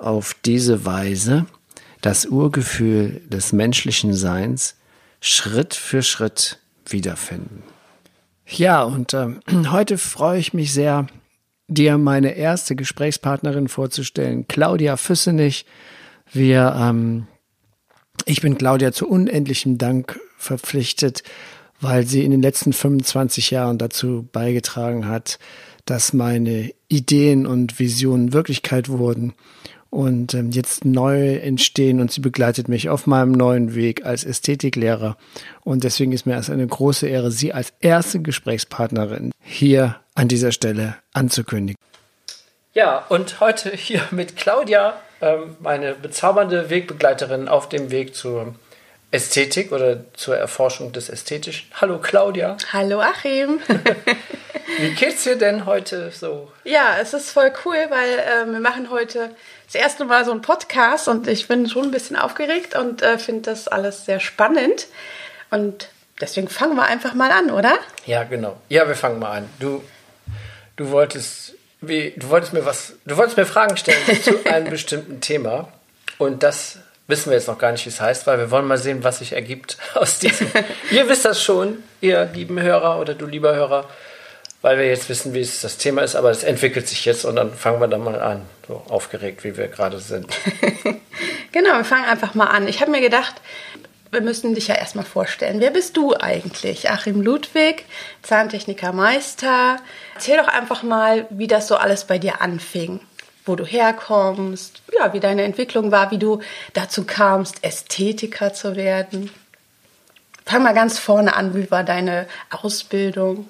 auf 0.00 0.34
diese 0.44 0.84
Weise 0.84 1.46
das 2.00 2.26
Urgefühl 2.26 3.20
des 3.28 3.52
menschlichen 3.52 4.14
Seins 4.14 4.76
Schritt 5.20 5.74
für 5.74 6.02
Schritt 6.02 6.58
wiederfinden. 6.86 7.62
Ja, 8.46 8.82
und 8.82 9.12
äh, 9.14 9.28
heute 9.70 9.98
freue 9.98 10.38
ich 10.38 10.54
mich 10.54 10.72
sehr, 10.72 11.06
dir 11.68 11.98
meine 11.98 12.34
erste 12.34 12.74
Gesprächspartnerin 12.74 13.68
vorzustellen, 13.68 14.48
Claudia 14.48 14.96
Füssenich. 14.96 15.66
Wir, 16.32 16.74
ähm, 16.76 17.26
ich 18.24 18.40
bin 18.40 18.58
Claudia 18.58 18.92
zu 18.92 19.08
unendlichem 19.08 19.78
Dank 19.78 20.18
verpflichtet, 20.36 21.22
weil 21.80 22.06
sie 22.06 22.24
in 22.24 22.30
den 22.30 22.42
letzten 22.42 22.72
25 22.72 23.50
Jahren 23.50 23.78
dazu 23.78 24.28
beigetragen 24.32 25.06
hat, 25.06 25.38
dass 25.84 26.12
meine 26.12 26.72
Ideen 26.88 27.46
und 27.46 27.78
Visionen 27.78 28.32
Wirklichkeit 28.32 28.88
wurden 28.88 29.34
und 29.90 30.34
ähm, 30.34 30.50
jetzt 30.52 30.84
neu 30.84 31.34
entstehen 31.36 32.00
und 32.00 32.12
sie 32.12 32.20
begleitet 32.20 32.68
mich 32.68 32.88
auf 32.88 33.06
meinem 33.06 33.32
neuen 33.32 33.74
Weg 33.74 34.06
als 34.06 34.24
Ästhetiklehrer. 34.24 35.16
Und 35.62 35.84
deswegen 35.84 36.12
ist 36.12 36.26
mir 36.26 36.36
es 36.36 36.48
eine 36.48 36.66
große 36.66 37.08
Ehre, 37.08 37.30
sie 37.30 37.52
als 37.52 37.72
erste 37.80 38.20
Gesprächspartnerin 38.20 39.32
hier 39.42 39.96
an 40.14 40.28
dieser 40.28 40.52
Stelle 40.52 40.96
anzukündigen. 41.12 41.76
Ja, 42.72 43.04
und 43.08 43.40
heute 43.40 43.70
hier 43.70 44.02
mit 44.12 44.36
Claudia, 44.36 44.94
ähm, 45.20 45.56
meine 45.58 45.94
bezaubernde 45.94 46.70
Wegbegleiterin 46.70 47.48
auf 47.48 47.68
dem 47.68 47.90
Weg 47.90 48.14
zur 48.14 48.54
Ästhetik 49.10 49.72
oder 49.72 50.04
zur 50.14 50.36
Erforschung 50.36 50.92
des 50.92 51.08
Ästhetischen. 51.08 51.68
Hallo 51.80 51.98
Claudia. 51.98 52.56
Hallo 52.72 53.00
Achim. 53.00 53.58
Wie 54.78 54.90
geht's 54.90 55.24
dir 55.24 55.36
denn 55.36 55.66
heute 55.66 56.12
so? 56.12 56.52
Ja, 56.62 56.96
es 57.00 57.12
ist 57.12 57.32
voll 57.32 57.52
cool, 57.64 57.76
weil 57.88 58.18
äh, 58.18 58.52
wir 58.52 58.60
machen 58.60 58.88
heute 58.90 59.30
das 59.72 59.80
erste 59.80 60.04
Mal 60.04 60.24
so 60.24 60.32
einen 60.32 60.42
Podcast 60.42 61.06
und 61.06 61.28
ich 61.28 61.46
bin 61.46 61.68
schon 61.68 61.84
ein 61.84 61.90
bisschen 61.92 62.16
aufgeregt 62.16 62.74
und 62.74 63.02
äh, 63.02 63.18
finde 63.18 63.42
das 63.42 63.68
alles 63.68 64.04
sehr 64.04 64.18
spannend. 64.18 64.88
Und 65.50 65.88
deswegen 66.20 66.48
fangen 66.48 66.74
wir 66.74 66.84
einfach 66.84 67.14
mal 67.14 67.30
an, 67.30 67.52
oder? 67.52 67.78
Ja, 68.04 68.24
genau. 68.24 68.56
Ja, 68.68 68.88
wir 68.88 68.96
fangen 68.96 69.20
mal 69.20 69.30
an. 69.30 69.48
Du, 69.60 69.84
du 70.74 70.90
wolltest, 70.90 71.54
wie, 71.80 72.12
du 72.16 72.28
wolltest 72.30 72.52
mir 72.52 72.64
was, 72.64 72.94
du 73.04 73.16
wolltest 73.16 73.36
mir 73.36 73.46
Fragen 73.46 73.76
stellen 73.76 73.98
zu 74.24 74.44
einem 74.44 74.70
bestimmten 74.70 75.20
Thema 75.20 75.68
und 76.18 76.42
das 76.42 76.78
wissen 77.06 77.30
wir 77.30 77.36
jetzt 77.36 77.46
noch 77.46 77.58
gar 77.58 77.70
nicht, 77.70 77.84
wie 77.84 77.90
es 77.90 78.00
heißt, 78.00 78.26
weil 78.26 78.38
wir 78.38 78.50
wollen 78.50 78.66
mal 78.66 78.78
sehen, 78.78 79.04
was 79.04 79.18
sich 79.20 79.34
ergibt 79.34 79.78
aus 79.94 80.18
diesem. 80.18 80.48
ihr 80.90 81.08
wisst 81.08 81.24
das 81.24 81.40
schon, 81.40 81.80
ihr 82.00 82.24
lieben 82.24 82.60
Hörer 82.60 82.98
oder 82.98 83.14
du 83.14 83.26
lieber 83.26 83.54
Hörer 83.54 83.88
weil 84.62 84.78
wir 84.78 84.86
jetzt 84.86 85.08
wissen, 85.08 85.32
wie 85.32 85.40
es 85.40 85.60
das 85.60 85.78
Thema 85.78 86.02
ist, 86.02 86.16
aber 86.16 86.30
es 86.30 86.44
entwickelt 86.44 86.86
sich 86.86 87.04
jetzt 87.04 87.24
und 87.24 87.36
dann 87.36 87.54
fangen 87.54 87.80
wir 87.80 87.88
da 87.88 87.98
mal 87.98 88.20
an, 88.20 88.42
so 88.68 88.82
aufgeregt, 88.88 89.42
wie 89.44 89.56
wir 89.56 89.68
gerade 89.68 89.98
sind. 89.98 90.26
genau, 91.52 91.76
wir 91.76 91.84
fangen 91.84 92.04
einfach 92.04 92.34
mal 92.34 92.46
an. 92.46 92.68
Ich 92.68 92.80
habe 92.80 92.90
mir 92.90 93.00
gedacht, 93.00 93.40
wir 94.10 94.20
müssen 94.20 94.54
dich 94.54 94.68
ja 94.68 94.74
erstmal 94.74 95.04
vorstellen. 95.04 95.60
Wer 95.60 95.70
bist 95.70 95.96
du 95.96 96.14
eigentlich? 96.14 96.90
Achim 96.90 97.22
Ludwig, 97.22 97.84
Zahntechnikermeister. 98.22 99.76
Erzähl 100.14 100.36
doch 100.36 100.48
einfach 100.48 100.82
mal, 100.82 101.26
wie 101.30 101.46
das 101.46 101.68
so 101.68 101.76
alles 101.76 102.04
bei 102.04 102.18
dir 102.18 102.42
anfing. 102.42 103.00
Wo 103.46 103.56
du 103.56 103.64
herkommst, 103.64 104.82
ja, 104.98 105.12
wie 105.14 105.20
deine 105.20 105.44
Entwicklung 105.44 105.90
war, 105.90 106.10
wie 106.10 106.18
du 106.18 106.40
dazu 106.74 107.04
kamst, 107.04 107.64
Ästhetiker 107.64 108.52
zu 108.52 108.76
werden. 108.76 109.30
Fang 110.44 110.62
mal 110.62 110.74
ganz 110.74 110.98
vorne 110.98 111.34
an, 111.34 111.54
wie 111.54 111.70
war 111.70 111.84
deine 111.84 112.26
Ausbildung? 112.50 113.48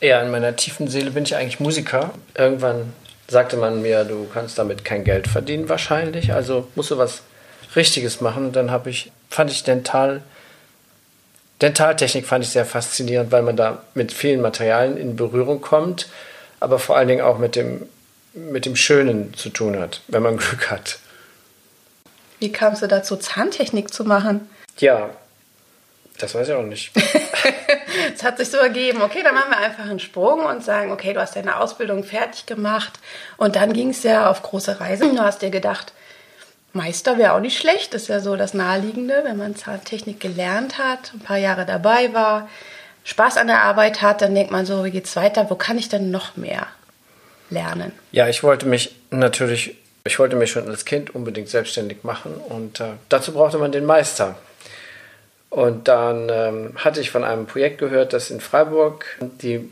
Ja, 0.00 0.22
in 0.22 0.30
meiner 0.30 0.54
tiefen 0.54 0.88
Seele 0.88 1.10
bin 1.10 1.24
ich 1.24 1.34
eigentlich 1.34 1.60
Musiker. 1.60 2.14
Irgendwann 2.34 2.92
sagte 3.26 3.56
man 3.56 3.82
mir, 3.82 4.04
du 4.04 4.28
kannst 4.32 4.58
damit 4.58 4.84
kein 4.84 5.04
Geld 5.04 5.28
verdienen 5.28 5.68
wahrscheinlich, 5.68 6.32
also 6.32 6.68
musst 6.74 6.90
du 6.90 6.98
was 6.98 7.22
Richtiges 7.76 8.20
machen. 8.20 8.46
Und 8.46 8.56
dann 8.56 8.70
habe 8.70 8.90
ich, 8.90 9.10
fand 9.28 9.50
ich 9.50 9.64
Dental, 9.64 10.22
Dentaltechnik 11.60 12.26
fand 12.26 12.44
ich 12.44 12.50
sehr 12.50 12.64
faszinierend, 12.64 13.32
weil 13.32 13.42
man 13.42 13.56
da 13.56 13.82
mit 13.94 14.12
vielen 14.12 14.40
Materialien 14.40 14.96
in 14.96 15.16
Berührung 15.16 15.60
kommt, 15.60 16.08
aber 16.60 16.78
vor 16.78 16.96
allen 16.96 17.08
Dingen 17.08 17.20
auch 17.20 17.38
mit 17.38 17.56
dem, 17.56 17.86
mit 18.32 18.64
dem 18.64 18.76
Schönen 18.76 19.34
zu 19.34 19.50
tun 19.50 19.78
hat, 19.78 20.00
wenn 20.06 20.22
man 20.22 20.36
Glück 20.38 20.70
hat. 20.70 20.98
Wie 22.38 22.52
kamst 22.52 22.82
du 22.82 22.86
dazu, 22.86 23.16
Zahntechnik 23.16 23.92
zu 23.92 24.04
machen? 24.04 24.48
Ja, 24.78 25.10
das 26.18 26.36
weiß 26.36 26.48
ich 26.48 26.54
auch 26.54 26.62
nicht. 26.62 26.92
Es 28.14 28.22
hat 28.22 28.38
sich 28.38 28.50
so 28.50 28.58
ergeben. 28.58 29.02
Okay, 29.02 29.22
dann 29.22 29.34
machen 29.34 29.50
wir 29.50 29.58
einfach 29.58 29.84
einen 29.84 30.00
Sprung 30.00 30.44
und 30.44 30.64
sagen, 30.64 30.92
okay, 30.92 31.12
du 31.12 31.20
hast 31.20 31.36
deine 31.36 31.58
Ausbildung 31.58 32.04
fertig 32.04 32.46
gemacht 32.46 32.98
und 33.36 33.56
dann 33.56 33.72
ging 33.72 33.90
es 33.90 34.02
ja 34.02 34.30
auf 34.30 34.42
große 34.42 34.80
Reisen. 34.80 35.16
Du 35.16 35.22
hast 35.22 35.42
dir 35.42 35.50
gedacht, 35.50 35.92
Meister 36.72 37.18
wäre 37.18 37.32
auch 37.32 37.40
nicht 37.40 37.58
schlecht. 37.58 37.94
Das 37.94 38.02
ist 38.02 38.08
ja 38.08 38.20
so 38.20 38.36
das 38.36 38.54
Naheliegende, 38.54 39.22
wenn 39.24 39.36
man 39.36 39.56
Zahntechnik 39.56 40.20
gelernt 40.20 40.78
hat, 40.78 41.12
ein 41.14 41.20
paar 41.20 41.38
Jahre 41.38 41.66
dabei 41.66 42.12
war, 42.12 42.48
Spaß 43.04 43.38
an 43.38 43.46
der 43.46 43.62
Arbeit 43.62 44.02
hat, 44.02 44.20
dann 44.20 44.34
denkt 44.34 44.50
man 44.50 44.66
so, 44.66 44.84
wie 44.84 44.90
geht's 44.90 45.16
weiter? 45.16 45.48
Wo 45.48 45.54
kann 45.54 45.78
ich 45.78 45.88
denn 45.88 46.10
noch 46.10 46.36
mehr 46.36 46.66
lernen? 47.48 47.92
Ja, 48.12 48.28
ich 48.28 48.42
wollte 48.42 48.66
mich 48.66 48.94
natürlich, 49.10 49.76
ich 50.04 50.18
wollte 50.18 50.36
mich 50.36 50.50
schon 50.50 50.68
als 50.68 50.84
Kind 50.84 51.14
unbedingt 51.14 51.48
selbstständig 51.48 52.04
machen 52.04 52.34
und 52.34 52.80
äh, 52.80 52.90
dazu 53.08 53.32
brauchte 53.32 53.56
man 53.56 53.72
den 53.72 53.86
Meister. 53.86 54.36
Und 55.50 55.88
dann 55.88 56.28
ähm, 56.30 56.72
hatte 56.76 57.00
ich 57.00 57.10
von 57.10 57.24
einem 57.24 57.46
Projekt 57.46 57.78
gehört, 57.78 58.12
dass 58.12 58.30
in 58.30 58.40
Freiburg 58.40 59.06
die 59.20 59.70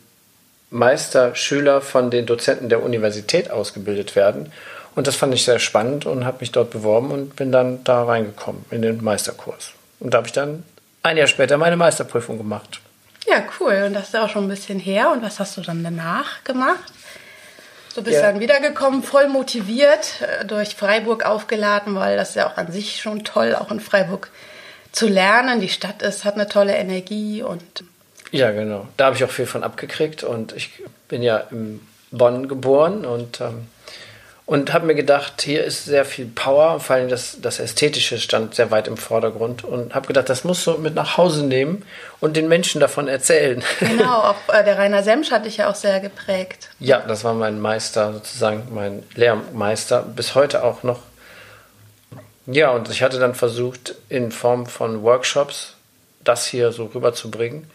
Meisterschüler 0.71 1.81
von 1.81 2.11
den 2.11 2.27
Dozenten 2.27 2.69
der 2.69 2.83
Universität 2.83 3.51
ausgebildet 3.51 4.17
werden. 4.17 4.53
Und 4.95 5.07
das 5.07 5.17
fand 5.17 5.35
ich 5.35 5.45
sehr 5.45 5.59
spannend 5.59 6.07
und 6.07 6.25
habe 6.25 6.39
mich 6.41 6.53
dort 6.53 6.71
beworben 6.71 7.11
und 7.11 7.37
bin 7.37 7.53
dann 7.53 7.85
da 7.85 8.05
reingekommen 8.05 8.65
in 8.71 8.81
den 8.83 9.05
Meisterkurs. 9.05 9.73
Und 10.01 10.15
da 10.15 10.19
habe 10.19 10.27
ich 10.27 10.33
dann 10.33 10.65
ein 11.03 11.19
Jahr 11.19 11.27
später 11.27 11.59
meine 11.59 11.77
Meisterprüfung 11.77 12.39
gemacht. 12.39 12.81
Ja, 13.29 13.43
cool. 13.61 13.85
Und 13.87 13.95
das 13.95 14.09
ist 14.09 14.17
auch 14.17 14.31
schon 14.31 14.47
ein 14.47 14.49
bisschen 14.49 14.79
her. 14.79 15.11
Und 15.13 15.23
was 15.23 15.39
hast 15.39 15.57
du 15.57 15.61
dann 15.61 15.85
danach 15.85 16.43
gemacht? 16.45 16.93
Du 17.95 18.03
bist 18.03 18.17
ja. 18.17 18.23
dann 18.23 18.41
wiedergekommen, 18.41 19.03
voll 19.03 19.29
motiviert, 19.29 20.21
äh, 20.21 20.45
durch 20.45 20.77
Freiburg 20.77 21.25
aufgeladen, 21.25 21.95
weil 21.95 22.17
das 22.17 22.31
ist 22.31 22.35
ja 22.35 22.51
auch 22.51 22.57
an 22.57 22.71
sich 22.71 23.01
schon 23.01 23.25
toll, 23.25 23.55
auch 23.55 23.71
in 23.71 23.81
Freiburg 23.81 24.31
zu 24.97 25.07
lernen. 25.07 25.61
Die 25.61 25.69
Stadt 25.69 26.03
ist, 26.03 26.25
hat 26.25 26.35
eine 26.35 26.49
tolle 26.49 26.75
Energie 26.75 27.43
und. 27.43 27.63
Ja, 28.33 28.51
genau. 28.51 28.89
Da 28.97 29.07
habe 29.07 29.17
ich 29.17 29.25
auch 29.25 29.31
viel 29.31 29.47
von 29.47 29.63
abgekriegt 29.63 30.25
und 30.25 30.53
ich 30.57 30.71
bin 31.09 31.23
ja 31.23 31.39
in 31.51 31.81
Bonn 32.11 32.49
geboren 32.49 33.05
und, 33.05 33.41
ähm, 33.41 33.69
und 34.47 34.73
habe 34.73 34.87
mir 34.87 34.95
gedacht, 34.95 35.43
hier 35.43 35.65
ist 35.65 35.85
sehr 35.85 36.05
viel 36.05 36.27
Power, 36.27 36.81
vor 36.81 36.97
allem 36.97 37.09
das, 37.09 37.39
das 37.41 37.61
Ästhetische 37.61 38.19
stand 38.19 38.55
sehr 38.55 38.71
weit 38.71 38.89
im 38.89 38.97
Vordergrund 38.97 39.65
und 39.65 39.95
habe 39.95 40.09
gedacht, 40.09 40.29
das 40.29 40.45
musst 40.45 40.67
du 40.67 40.73
mit 40.73 40.95
nach 40.95 41.17
Hause 41.17 41.45
nehmen 41.45 41.85
und 42.21 42.37
den 42.37 42.49
Menschen 42.49 42.81
davon 42.81 43.07
erzählen. 43.07 43.63
Genau, 43.79 44.19
auch 44.23 44.53
äh, 44.53 44.65
der 44.65 44.79
Rainer 44.79 45.03
Semsch 45.03 45.31
hat 45.31 45.45
dich 45.45 45.59
ja 45.59 45.71
auch 45.71 45.75
sehr 45.75 46.01
geprägt. 46.01 46.71
Ja, 46.81 47.01
das 47.01 47.23
war 47.23 47.35
mein 47.35 47.61
Meister, 47.61 48.13
sozusagen 48.13 48.69
mein 48.73 49.05
Lehrmeister, 49.15 50.03
bis 50.03 50.35
heute 50.35 50.65
auch 50.65 50.83
noch 50.83 51.01
ja, 52.47 52.71
und 52.71 52.89
ich 52.91 53.03
hatte 53.03 53.19
dann 53.19 53.35
versucht, 53.35 53.95
in 54.09 54.31
Form 54.31 54.67
von 54.67 55.03
Workshops 55.03 55.75
das 56.23 56.47
hier 56.47 56.73
so 56.73 56.87
rüberzubringen. 56.87 57.71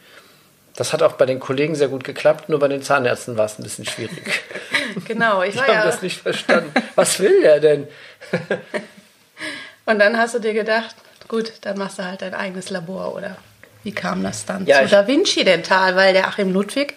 Das 0.76 0.94
hat 0.94 1.04
auch 1.04 1.14
bei 1.14 1.26
den 1.26 1.40
Kollegen 1.40 1.76
sehr 1.76 1.90
gut 1.90 2.04
geklappt, 2.04 2.48
nur 2.48 2.60
bei 2.60 2.68
den 2.68 2.82
Zahnärzten 2.82 3.38
war 3.38 3.46
es 3.46 3.60
ein 3.60 3.64
bisschen 3.64 3.86
schwierig. 3.86 4.42
genau, 5.06 5.44
ich 5.44 5.56
war 5.58 5.66
Die 5.66 5.72
haben 5.72 5.80
ja 5.80 5.86
das 5.86 6.02
nicht 6.02 6.22
verstanden. 6.22 6.72
Was 6.96 7.20
will 7.20 7.42
der 7.42 7.60
denn? 7.60 7.88
und 9.86 10.00
dann 10.00 10.18
hast 10.18 10.36
du 10.36 10.40
dir 10.40 10.54
gedacht, 10.54 10.96
gut, 11.28 11.54
dann 11.62 11.78
machst 11.78 12.00
du 12.00 12.06
halt 12.06 12.22
dein 12.22 12.34
eigenes 12.34 12.70
Labor, 12.70 13.16
oder? 13.16 13.38
Wie 13.84 13.92
kam 13.92 14.24
das 14.24 14.46
dann 14.46 14.66
ja, 14.66 14.84
zu 14.84 14.90
Da 14.90 15.08
Vinci 15.08 15.44
Dental? 15.44 15.96
Weil 15.96 16.14
der 16.14 16.28
Achim 16.28 16.54
Ludwig 16.54 16.96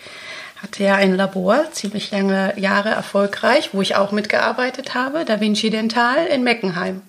hatte 0.63 0.85
ja 0.85 0.95
ein 0.95 1.17
Labor, 1.17 1.65
ziemlich 1.73 2.11
lange 2.11 2.59
Jahre 2.59 2.91
erfolgreich, 2.91 3.71
wo 3.73 3.83
ich 3.83 3.97
auch 3.97 4.13
mitgearbeitet 4.13 4.95
habe, 4.95 5.25
Da 5.25 5.41
Vinci 5.41 5.71
Dental 5.71 6.27
in 6.27 6.45
Meckenheim. 6.45 7.03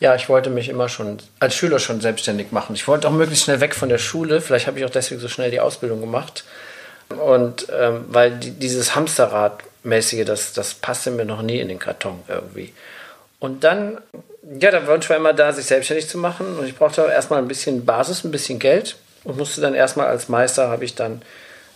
Ja, 0.00 0.14
ich 0.14 0.28
wollte 0.28 0.50
mich 0.50 0.68
immer 0.68 0.88
schon 0.88 1.18
als 1.40 1.54
Schüler 1.54 1.78
schon 1.78 2.00
selbstständig 2.00 2.52
machen. 2.52 2.74
Ich 2.74 2.86
wollte 2.86 3.08
auch 3.08 3.12
möglichst 3.12 3.44
schnell 3.44 3.60
weg 3.60 3.74
von 3.74 3.88
der 3.88 3.98
Schule. 3.98 4.40
Vielleicht 4.40 4.66
habe 4.66 4.78
ich 4.78 4.84
auch 4.84 4.90
deswegen 4.90 5.20
so 5.20 5.28
schnell 5.28 5.50
die 5.50 5.60
Ausbildung 5.60 6.00
gemacht. 6.00 6.44
Und 7.08 7.66
ähm, 7.76 8.04
weil 8.08 8.32
die, 8.32 8.52
dieses 8.52 8.94
Hamsterrad-mäßige, 8.94 10.24
das, 10.24 10.52
das 10.52 10.74
passte 10.74 11.10
mir 11.10 11.24
noch 11.24 11.42
nie 11.42 11.58
in 11.58 11.68
den 11.68 11.78
Karton 11.78 12.20
irgendwie. 12.28 12.72
Und 13.40 13.64
dann, 13.64 13.98
ja, 14.60 14.70
der 14.70 14.86
Wunsch 14.86 15.08
war 15.08 15.16
immer 15.16 15.32
da, 15.32 15.52
sich 15.52 15.66
selbstständig 15.66 16.08
zu 16.08 16.18
machen. 16.18 16.58
Und 16.58 16.66
ich 16.66 16.76
brauchte 16.76 17.02
erstmal 17.02 17.40
ein 17.40 17.48
bisschen 17.48 17.84
Basis, 17.84 18.24
ein 18.24 18.30
bisschen 18.30 18.58
Geld 18.58 18.96
und 19.24 19.36
musste 19.36 19.60
dann 19.60 19.74
erstmal 19.74 20.06
als 20.06 20.28
Meister, 20.28 20.68
habe 20.68 20.84
ich 20.84 20.94
dann 20.94 21.22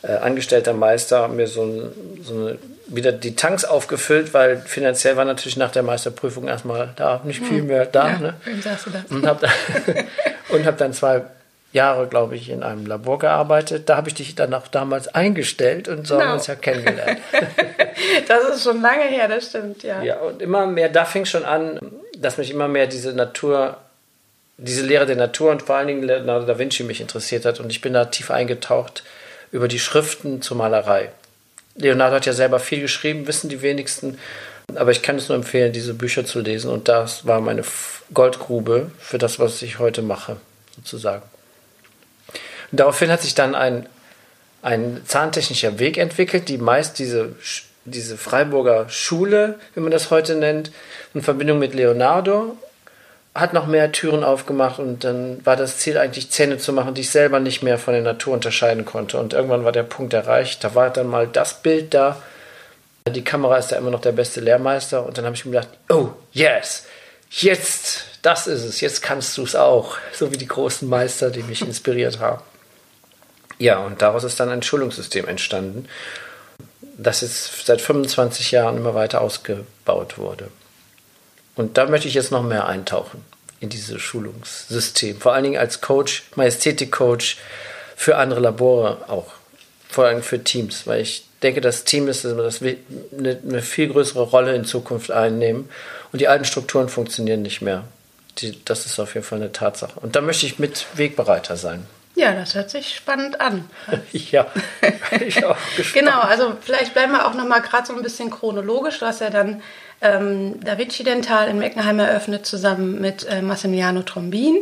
äh, 0.03 0.17
angestellter 0.17 0.73
Meister, 0.73 1.29
mir 1.29 1.47
so, 1.47 1.63
ein, 1.63 1.93
so 2.23 2.35
eine, 2.35 2.59
wieder 2.87 3.13
die 3.13 3.37
Tanks 3.37 3.65
aufgefüllt, 3.65 4.35
weil 4.35 4.59
finanziell 4.59 5.17
war 5.17 5.25
natürlich 5.25 5.57
nach 5.57 5.71
der 5.71 5.83
Meisterprüfung 5.83 6.49
erstmal 6.49 6.93
da 6.97 7.21
nicht 7.25 7.45
viel 7.45 7.63
mehr 7.63 7.87
da. 7.87 8.09
Ja, 8.09 8.19
ne? 8.19 8.35
Und 9.11 9.27
habe 9.27 9.49
hab 10.67 10.79
dann 10.79 10.93
zwei 10.93 11.23
Jahre, 11.73 12.07
glaube 12.07 12.37
ich, 12.37 12.51
in 12.51 12.63
einem 12.63 12.85
Labor 12.85 13.19
gearbeitet. 13.19 13.89
Da 13.89 13.97
habe 13.97 14.09
ich 14.09 14.15
dich 14.15 14.35
dann 14.35 14.53
auch 14.53 14.67
damals 14.67 15.09
eingestellt 15.09 15.89
und 15.89 16.07
so 16.07 16.17
no. 16.17 16.21
haben 16.21 16.29
wir 16.31 16.35
uns 16.35 16.47
ja 16.49 16.57
kennengelernt. 16.57 17.19
das 18.29 18.57
ist 18.57 18.65
schon 18.65 18.83
lange 18.83 19.05
her, 19.05 19.29
das 19.29 19.47
stimmt, 19.47 19.83
ja. 19.83 20.03
Ja, 20.03 20.17
und 20.19 20.43
immer 20.43 20.67
mehr, 20.67 20.89
da 20.89 21.05
fing 21.05 21.25
schon 21.25 21.45
an, 21.45 21.79
dass 22.19 22.39
mich 22.39 22.51
immer 22.51 22.69
mehr 22.69 22.89
diese 22.89 23.13
Natur, 23.13 23.79
diese 24.59 24.85
Lehre 24.85 25.07
der 25.07 25.17
Natur 25.17 25.53
und 25.53 25.63
vor 25.63 25.77
allen 25.77 25.87
Dingen 25.87 26.03
Leonardo 26.03 26.45
da 26.45 26.59
Vinci 26.59 26.83
mich 26.83 27.01
interessiert 27.01 27.45
hat. 27.45 27.61
Und 27.61 27.71
ich 27.71 27.81
bin 27.81 27.93
da 27.93 28.07
tief 28.07 28.31
eingetaucht 28.31 29.05
über 29.53 29.69
die 29.69 29.79
Schriften 29.79 30.43
zur 30.43 30.57
Malerei. 30.57 31.11
Leonardo 31.77 32.17
hat 32.17 32.27
ja 32.27 32.33
selber 32.33 32.59
viel 32.59 32.81
geschrieben, 32.81 33.27
wissen 33.27 33.49
die 33.49 33.63
wenigsten. 33.63 34.19
Aber 34.75 34.91
ich 34.91 35.03
kann 35.03 35.17
es 35.17 35.29
nur 35.29 35.37
empfehlen, 35.37 35.73
diese 35.73 35.95
Bücher 35.95 36.25
zu 36.25 36.41
lesen. 36.41 36.71
Und 36.71 36.89
das 36.89 37.27
war 37.27 37.41
meine 37.41 37.63
Goldgrube 38.13 38.91
für 38.99 39.19
das, 39.19 39.39
was 39.39 39.63
ich 39.63 39.79
heute 39.79 40.03
mache, 40.03 40.37
sozusagen. 40.77 41.23
Und 42.71 42.81
daraufhin 42.81 43.11
hat 43.11 43.23
sich 43.23 43.35
dann 43.35 43.55
ein, 43.55 43.87
ein 44.63 45.03
zahntechnischer 45.05 45.79
Weg 45.79 45.99
entwickelt, 45.99 46.49
die 46.49 46.59
meist 46.59 46.99
diese, 46.99 47.35
diese 47.85 48.17
Freiburger 48.17 48.89
Schule, 48.89 49.59
wie 49.75 49.81
man 49.81 49.93
das 49.93 50.11
heute 50.11 50.37
nennt, 50.37 50.73
in 51.13 51.23
Verbindung 51.23 51.59
mit 51.59 51.75
Leonardo, 51.75 52.57
hat 53.35 53.55
noch 53.55 53.67
mehr 53.67 53.93
Türen 53.93 54.25
aufgemacht 54.25 54.79
und 54.79 55.05
dann 55.05 55.45
war 55.47 55.57
das 55.57 55.79
Ziel 55.79 55.97
eigentlich 55.97 56.31
Zähne 56.31 56.59
zu 56.59 56.73
machen, 56.73 56.95
die 56.95 57.01
ich 57.01 57.11
selber 57.11 57.41
nicht 57.41 57.63
mehr 57.63 57.79
von 57.79 57.95
der 57.95 58.03
Natur 58.03 58.35
unterscheiden 58.35 58.85
konnte. 58.85 59.19
Und 59.19 59.33
irgendwann 59.33 59.65
war 59.65 59.73
der 59.73 59.85
Punkt 59.85 60.13
erreicht, 60.13 60.63
da 60.65 60.75
war 60.75 60.91
dann 60.91 61.07
mal 61.07 61.27
das 61.27 61.55
Bild 61.55 61.95
da. 61.95 62.21
Die 63.09 63.25
Kamera 63.25 63.57
ist 63.57 63.71
ja 63.71 63.79
immer 63.79 63.91
noch 63.91 64.03
der 64.03 64.13
beste 64.13 64.41
Lehrmeister 64.41 65.05
und 65.05 65.17
dann 65.17 65.25
habe 65.25 65.35
ich 65.35 65.45
mir 65.45 65.53
gedacht, 65.53 65.71
oh 65.89 66.11
yes, 66.33 66.85
jetzt, 67.31 68.05
das 68.21 68.47
ist 68.47 68.65
es, 68.65 68.81
jetzt 68.81 69.03
kannst 69.03 69.37
du 69.39 69.45
es 69.45 69.57
auch, 69.57 69.97
so 70.13 70.31
wie 70.31 70.37
die 70.37 70.47
großen 70.47 70.89
Meister, 70.89 71.31
die 71.31 71.43
mich 71.43 71.63
inspiriert 71.63 72.21
haben. 72.21 72.43
Ja, 73.59 73.79
und 73.79 74.03
daraus 74.03 74.25
ist 74.25 74.39
dann 74.41 74.51
ein 74.51 74.63
Schulungssystem 74.63 75.27
entstanden, 75.27 75.89
das 76.99 77.23
jetzt 77.23 77.65
seit 77.65 77.81
25 77.81 78.51
Jahren 78.51 78.77
immer 78.77 78.95
weiter 78.95 79.21
ausgebaut 79.21 80.19
wurde. 80.19 80.49
Und 81.55 81.77
da 81.79 81.87
möchte 81.87 82.09
ich 82.09 82.15
jetzt 82.15 82.33
noch 82.33 82.43
mehr 82.43 82.67
eintauchen 82.67 83.25
in 83.61 83.69
dieses 83.69 84.01
Schulungssystem. 84.01 85.21
Vor 85.21 85.35
allen 85.35 85.45
Dingen 85.45 85.59
als 85.59 85.81
Coach, 85.81 86.25
Majestätik-Coach 86.35 87.39
für 87.97 88.17
andere 88.17 88.41
Labore 88.41 89.09
auch. 89.09 89.33
Vor 89.89 90.07
allem 90.07 90.23
für 90.23 90.43
Teams, 90.43 90.87
weil 90.87 91.03
ich 91.03 91.27
denke, 91.43 91.61
das 91.61 91.85
Team 91.85 92.09
ist, 92.09 92.25
das 92.25 92.63
eine, 92.63 93.39
eine 93.47 93.63
viel 93.63 93.89
größere 93.89 94.23
Rolle 94.23 94.55
in 94.55 94.65
Zukunft 94.65 95.11
einnehmen. 95.11 95.69
Und 96.11 96.21
die 96.21 96.29
alten 96.29 96.45
Strukturen 96.45 96.89
funktionieren 96.89 97.43
nicht 97.43 97.63
mehr. 97.63 97.85
Die, 98.39 98.65
das 98.65 98.87
ist 98.87 98.99
auf 98.99 99.15
jeden 99.15 99.27
Fall 99.27 99.39
eine 99.39 99.53
Tatsache. 99.53 100.01
Und 100.01 100.17
da 100.17 100.21
möchte 100.21 100.47
ich 100.47 100.59
mit 100.59 100.87
Wegbereiter 100.95 101.57
sein. 101.57 101.87
Ja, 102.15 102.35
das 102.35 102.55
hört 102.55 102.71
sich 102.71 102.95
spannend 102.95 103.41
an. 103.41 103.69
ja, 104.13 104.47
ich 105.21 105.45
auch 105.45 105.57
gespannt. 105.77 106.07
genau, 106.07 106.21
also 106.21 106.57
vielleicht 106.61 106.93
bleiben 106.93 107.13
wir 107.13 107.27
auch 107.27 107.35
noch 107.35 107.47
mal 107.47 107.61
gerade 107.61 107.87
so 107.87 107.95
ein 107.95 108.03
bisschen 108.03 108.31
chronologisch. 108.31 108.99
Du 108.99 109.07
hast 109.07 109.21
ja 109.21 109.31
dann 109.31 109.63
ähm, 110.03 110.61
Da 110.65 110.79
Vinci 110.79 111.05
Dental 111.05 111.49
in 111.49 111.59
Meckenheim 111.59 111.99
eröffnet, 111.99 112.47
zusammen 112.47 113.01
mit 113.01 113.27
äh, 113.29 113.43
Massimiliano 113.43 114.03
Trombin. 114.03 114.59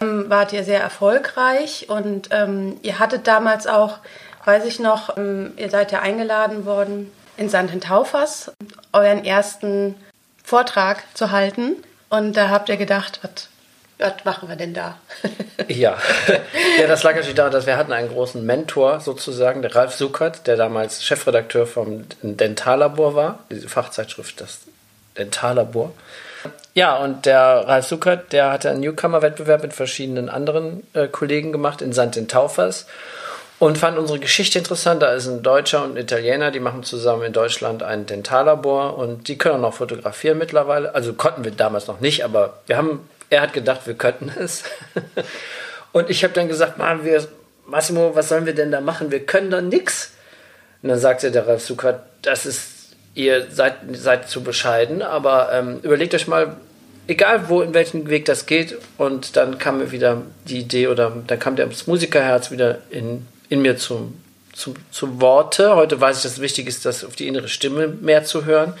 Ähm, 0.00 0.26
wart 0.28 0.52
ihr 0.52 0.64
sehr 0.64 0.80
erfolgreich 0.80 1.86
und 1.88 2.28
ähm, 2.30 2.76
ihr 2.82 3.00
hattet 3.00 3.26
damals 3.26 3.66
auch, 3.66 3.98
weiß 4.44 4.64
ich 4.64 4.78
noch, 4.78 5.16
ähm, 5.16 5.52
ihr 5.56 5.70
seid 5.70 5.90
ja 5.90 6.00
eingeladen 6.00 6.64
worden, 6.64 7.10
in 7.36 7.48
Sandentaufers 7.48 8.52
euren 8.92 9.24
ersten 9.24 9.96
Vortrag 10.44 11.04
zu 11.14 11.30
halten. 11.30 11.76
Und 12.10 12.36
da 12.36 12.48
habt 12.48 12.68
ihr 12.68 12.76
gedacht, 12.76 13.20
was 13.22 13.48
was 13.98 14.24
machen 14.24 14.48
wir 14.48 14.56
denn 14.56 14.74
da? 14.74 14.98
ja. 15.68 15.98
ja, 16.78 16.86
das 16.86 17.02
lag 17.02 17.12
natürlich 17.14 17.34
daran, 17.34 17.52
dass 17.52 17.66
wir 17.66 17.76
hatten 17.76 17.92
einen 17.92 18.08
großen 18.08 18.44
Mentor 18.44 19.00
sozusagen, 19.00 19.62
der 19.62 19.74
Ralf 19.74 19.94
Suckert, 19.94 20.46
der 20.46 20.56
damals 20.56 21.04
Chefredakteur 21.04 21.66
vom 21.66 22.04
Dentallabor 22.22 23.14
war, 23.14 23.40
diese 23.50 23.68
Fachzeitschrift, 23.68 24.40
das 24.40 24.60
Dentallabor. 25.16 25.92
Ja, 26.74 26.96
und 26.96 27.26
der 27.26 27.66
Ralf 27.66 27.86
Suckert, 27.86 28.32
der 28.32 28.52
hatte 28.52 28.70
einen 28.70 28.80
Newcomer-Wettbewerb 28.80 29.62
mit 29.62 29.72
verschiedenen 29.72 30.28
anderen 30.28 30.86
äh, 30.94 31.08
Kollegen 31.08 31.50
gemacht 31.50 31.82
in 31.82 31.92
St. 31.92 32.28
Taufers 32.28 32.86
und 33.58 33.78
fand 33.78 33.98
unsere 33.98 34.20
Geschichte 34.20 34.60
interessant. 34.60 35.02
Da 35.02 35.12
ist 35.12 35.26
ein 35.26 35.42
Deutscher 35.42 35.82
und 35.82 35.94
ein 35.94 36.02
Italiener, 36.02 36.52
die 36.52 36.60
machen 36.60 36.84
zusammen 36.84 37.24
in 37.24 37.32
Deutschland 37.32 37.82
ein 37.82 38.06
Dentallabor 38.06 38.96
und 38.96 39.26
die 39.26 39.36
können 39.36 39.56
auch 39.56 39.70
noch 39.70 39.74
fotografieren 39.74 40.38
mittlerweile. 40.38 40.94
Also 40.94 41.14
konnten 41.14 41.42
wir 41.42 41.50
damals 41.50 41.88
noch 41.88 41.98
nicht, 41.98 42.24
aber 42.24 42.60
wir 42.66 42.76
haben 42.76 43.08
er 43.30 43.42
hat 43.42 43.52
gedacht, 43.52 43.86
wir 43.86 43.94
könnten 43.94 44.30
es. 44.38 44.64
Und 45.92 46.10
ich 46.10 46.22
habe 46.24 46.34
dann 46.34 46.48
gesagt, 46.48 46.78
Mann, 46.78 47.04
wir, 47.04 47.26
Massimo, 47.66 48.14
was 48.14 48.28
sollen 48.28 48.46
wir 48.46 48.54
denn 48.54 48.70
da 48.70 48.80
machen? 48.80 49.10
Wir 49.10 49.24
können 49.24 49.50
da 49.50 49.60
nichts. 49.60 50.12
Und 50.82 50.90
dann 50.90 50.98
sagte 50.98 51.30
der 51.30 51.46
Ralf 51.46 51.62
Sukat, 51.64 52.02
das 52.22 52.46
ist, 52.46 52.94
ihr 53.14 53.46
seid, 53.50 53.74
seid 53.92 54.28
zu 54.28 54.42
bescheiden, 54.42 55.02
aber 55.02 55.50
ähm, 55.52 55.80
überlegt 55.82 56.14
euch 56.14 56.28
mal, 56.28 56.56
egal 57.08 57.48
wo, 57.48 57.62
in 57.62 57.74
welchen 57.74 58.08
Weg 58.08 58.26
das 58.26 58.46
geht. 58.46 58.76
Und 58.96 59.36
dann 59.36 59.58
kam 59.58 59.78
mir 59.78 59.90
wieder 59.90 60.22
die 60.44 60.60
Idee 60.60 60.86
oder 60.88 61.12
dann 61.26 61.38
kam 61.38 61.56
das 61.56 61.86
Musikerherz 61.86 62.50
wieder 62.50 62.78
in, 62.90 63.26
in 63.48 63.60
mir 63.60 63.76
zum, 63.76 64.20
zum, 64.52 64.74
zu 64.90 65.20
Worte. 65.20 65.74
Heute 65.74 66.00
weiß 66.00 66.18
ich, 66.18 66.22
dass 66.22 66.32
es 66.32 66.40
wichtig 66.40 66.68
ist, 66.68 66.84
das 66.84 67.04
auf 67.04 67.16
die 67.16 67.26
innere 67.26 67.48
Stimme 67.48 67.88
mehr 67.88 68.24
zu 68.24 68.44
hören. 68.44 68.74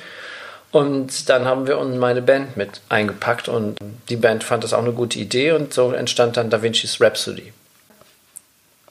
Und 0.70 1.28
dann 1.28 1.46
haben 1.46 1.66
wir 1.66 1.82
meine 1.82 2.20
Band 2.20 2.56
mit 2.56 2.80
eingepackt 2.88 3.48
und 3.48 3.76
die 4.08 4.16
Band 4.16 4.44
fand 4.44 4.64
das 4.64 4.74
auch 4.74 4.82
eine 4.82 4.92
gute 4.92 5.18
Idee 5.18 5.52
und 5.52 5.72
so 5.72 5.92
entstand 5.92 6.36
dann 6.36 6.50
Da 6.50 6.62
Vinci's 6.62 7.00
Rhapsody. 7.00 7.52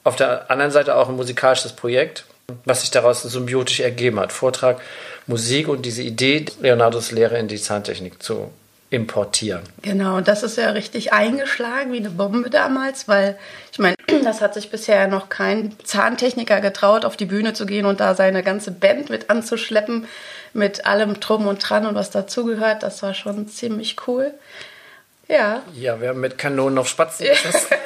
Auf 0.03 0.15
der 0.15 0.49
anderen 0.49 0.71
Seite 0.71 0.95
auch 0.95 1.09
ein 1.09 1.15
musikalisches 1.15 1.73
Projekt, 1.73 2.25
was 2.65 2.81
sich 2.81 2.91
daraus 2.91 3.21
symbiotisch 3.21 3.81
ergeben 3.81 4.19
hat. 4.19 4.31
Vortrag, 4.31 4.81
Musik 5.27 5.67
und 5.67 5.85
diese 5.85 6.01
Idee, 6.01 6.45
Leonardos 6.61 7.11
Lehre 7.11 7.37
in 7.37 7.47
die 7.47 7.61
Zahntechnik 7.61 8.23
zu 8.23 8.51
importieren. 8.89 9.61
Genau, 9.81 10.15
und 10.17 10.27
das 10.27 10.43
ist 10.43 10.57
ja 10.57 10.69
richtig 10.69 11.11
eingeschlagen 11.11 11.91
wie 11.91 11.97
eine 11.97 12.09
Bombe 12.09 12.49
damals, 12.49 13.07
weil 13.07 13.37
ich 13.71 13.79
meine, 13.79 13.95
das 14.23 14.41
hat 14.41 14.53
sich 14.53 14.69
bisher 14.69 15.07
noch 15.07 15.29
kein 15.29 15.75
Zahntechniker 15.83 16.61
getraut, 16.61 17.03
auf 17.03 17.17
die 17.17 17.25
Bühne 17.25 17.53
zu 17.53 17.65
gehen 17.65 17.85
und 17.85 17.99
da 17.99 18.15
seine 18.15 18.43
ganze 18.43 18.71
Band 18.71 19.09
mit 19.09 19.29
anzuschleppen 19.29 20.07
mit 20.53 20.85
allem 20.85 21.19
Drum 21.19 21.47
und 21.47 21.59
Dran 21.59 21.85
und 21.85 21.95
was 21.95 22.09
dazugehört. 22.11 22.83
Das 22.83 23.03
war 23.03 23.13
schon 23.13 23.47
ziemlich 23.47 23.95
cool. 24.07 24.33
Ja. 25.27 25.61
Ja, 25.73 25.99
wir 26.01 26.09
haben 26.09 26.21
mit 26.21 26.37
Kanonen 26.37 26.77
auf 26.77 26.87
Spatzen 26.87 27.27
geschossen. 27.29 27.77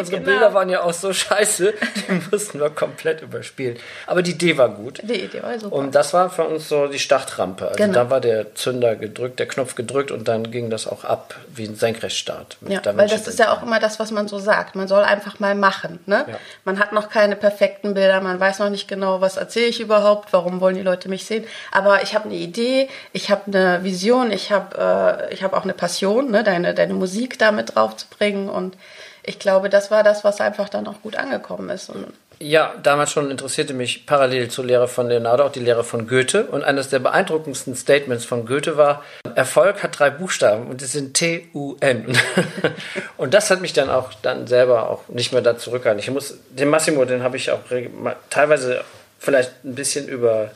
Unsere 0.00 0.18
genau. 0.18 0.30
Bilder 0.30 0.54
waren 0.54 0.68
ja 0.68 0.82
auch 0.82 0.92
so 0.92 1.12
scheiße, 1.12 1.72
die 2.08 2.20
mussten 2.30 2.58
wir 2.58 2.70
komplett 2.70 3.22
überspielen. 3.22 3.76
Aber 4.06 4.22
die 4.22 4.32
Idee 4.32 4.58
war 4.58 4.68
gut. 4.68 5.00
Die 5.02 5.24
Idee 5.24 5.42
war 5.42 5.58
super. 5.58 5.76
Und 5.76 5.94
das 5.94 6.12
war 6.12 6.28
für 6.28 6.44
uns 6.44 6.68
so 6.68 6.88
die 6.88 6.98
Startrampe. 6.98 7.68
Also 7.68 7.76
genau. 7.76 7.94
da 7.94 8.10
war 8.10 8.20
der 8.20 8.54
Zünder 8.54 8.96
gedrückt, 8.96 9.38
der 9.38 9.46
Knopf 9.46 9.76
gedrückt 9.76 10.10
und 10.10 10.26
dann 10.26 10.50
ging 10.50 10.70
das 10.70 10.86
auch 10.88 11.04
ab 11.04 11.36
wie 11.54 11.66
ein 11.66 11.76
Senkrechtstart. 11.76 12.56
Ja, 12.68 12.80
weil 12.96 13.08
das 13.08 13.28
ist 13.28 13.38
ja 13.38 13.52
auch 13.52 13.62
immer 13.62 13.78
das, 13.78 14.00
was 14.00 14.10
man 14.10 14.26
so 14.26 14.38
sagt. 14.38 14.74
Man 14.74 14.88
soll 14.88 15.04
einfach 15.04 15.38
mal 15.38 15.54
machen. 15.54 16.00
Ne? 16.06 16.24
Ja. 16.26 16.38
Man 16.64 16.78
hat 16.78 16.92
noch 16.92 17.08
keine 17.08 17.36
perfekten 17.36 17.94
Bilder, 17.94 18.20
man 18.20 18.40
weiß 18.40 18.58
noch 18.58 18.70
nicht 18.70 18.88
genau, 18.88 19.20
was 19.20 19.36
erzähle 19.36 19.66
ich 19.66 19.80
überhaupt, 19.80 20.32
warum 20.32 20.60
wollen 20.60 20.74
die 20.74 20.82
Leute 20.82 21.08
mich 21.08 21.24
sehen. 21.24 21.44
Aber 21.70 22.02
ich 22.02 22.14
habe 22.14 22.24
eine 22.24 22.36
Idee, 22.36 22.88
ich 23.12 23.30
habe 23.30 23.42
eine 23.46 23.84
Vision, 23.84 24.32
ich 24.32 24.50
habe 24.50 25.30
äh, 25.30 25.36
hab 25.36 25.52
auch 25.52 25.64
eine 25.64 25.74
Passion. 25.74 26.30
Ne? 26.30 26.40
ne, 26.40 26.44
deine, 26.44 26.74
deine 26.74 26.94
Musik 26.94 27.38
damit 27.38 27.74
drauf 27.74 27.96
zu 27.96 28.06
bringen. 28.08 28.48
Und 28.48 28.76
ich 29.22 29.38
glaube, 29.38 29.68
das 29.68 29.90
war 29.90 30.02
das, 30.02 30.24
was 30.24 30.40
einfach 30.40 30.68
dann 30.68 30.86
auch 30.86 31.02
gut 31.02 31.16
angekommen 31.16 31.70
ist. 31.70 31.90
Und 31.90 32.06
ja, 32.42 32.72
damals 32.82 33.12
schon 33.12 33.30
interessierte 33.30 33.74
mich 33.74 34.06
parallel 34.06 34.48
zur 34.48 34.64
Lehre 34.64 34.88
von 34.88 35.08
Leonardo 35.08 35.44
auch 35.44 35.52
die 35.52 35.60
Lehre 35.60 35.84
von 35.84 36.08
Goethe. 36.08 36.46
Und 36.46 36.64
eines 36.64 36.88
der 36.88 36.98
beeindruckendsten 36.98 37.76
Statements 37.76 38.24
von 38.24 38.46
Goethe 38.46 38.78
war, 38.78 39.04
Erfolg 39.34 39.82
hat 39.82 39.98
drei 39.98 40.08
Buchstaben 40.08 40.68
und 40.68 40.80
es 40.80 40.92
sind 40.92 41.12
T-U-N. 41.12 42.18
und 43.18 43.34
das 43.34 43.50
hat 43.50 43.60
mich 43.60 43.74
dann 43.74 43.90
auch 43.90 44.14
dann 44.22 44.46
selber 44.46 44.88
auch 44.88 45.06
nicht 45.08 45.32
mehr 45.32 45.42
da 45.42 45.58
zurückgehalten. 45.58 46.02
Ich 46.02 46.10
muss, 46.10 46.38
den 46.48 46.68
Massimo, 46.68 47.04
den 47.04 47.22
habe 47.22 47.36
ich 47.36 47.50
auch 47.50 47.60
teilweise 48.30 48.84
vielleicht 49.18 49.62
ein 49.62 49.74
bisschen 49.74 50.08
über 50.08 50.50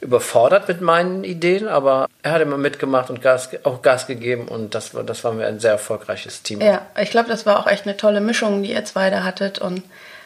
überfordert 0.00 0.68
mit 0.68 0.80
meinen 0.80 1.24
Ideen, 1.24 1.66
aber 1.68 2.08
er 2.22 2.32
hat 2.32 2.42
immer 2.42 2.56
mitgemacht 2.56 3.10
und 3.10 3.20
Gas, 3.20 3.50
auch 3.64 3.82
Gas 3.82 4.06
gegeben 4.06 4.46
und 4.48 4.74
das, 4.74 4.94
war, 4.94 5.02
das 5.02 5.24
war 5.24 5.32
mir 5.32 5.46
ein 5.46 5.60
sehr 5.60 5.72
erfolgreiches 5.72 6.42
Team. 6.42 6.60
Ja, 6.60 6.82
ich 7.00 7.10
glaube, 7.10 7.28
das 7.28 7.46
war 7.46 7.58
auch 7.58 7.66
echt 7.66 7.86
eine 7.86 7.96
tolle 7.96 8.20
Mischung, 8.20 8.62
die 8.62 8.72
ihr 8.72 8.84
zwei 8.84 9.10
da 9.10 9.24
hattet 9.24 9.58
und 9.58 9.82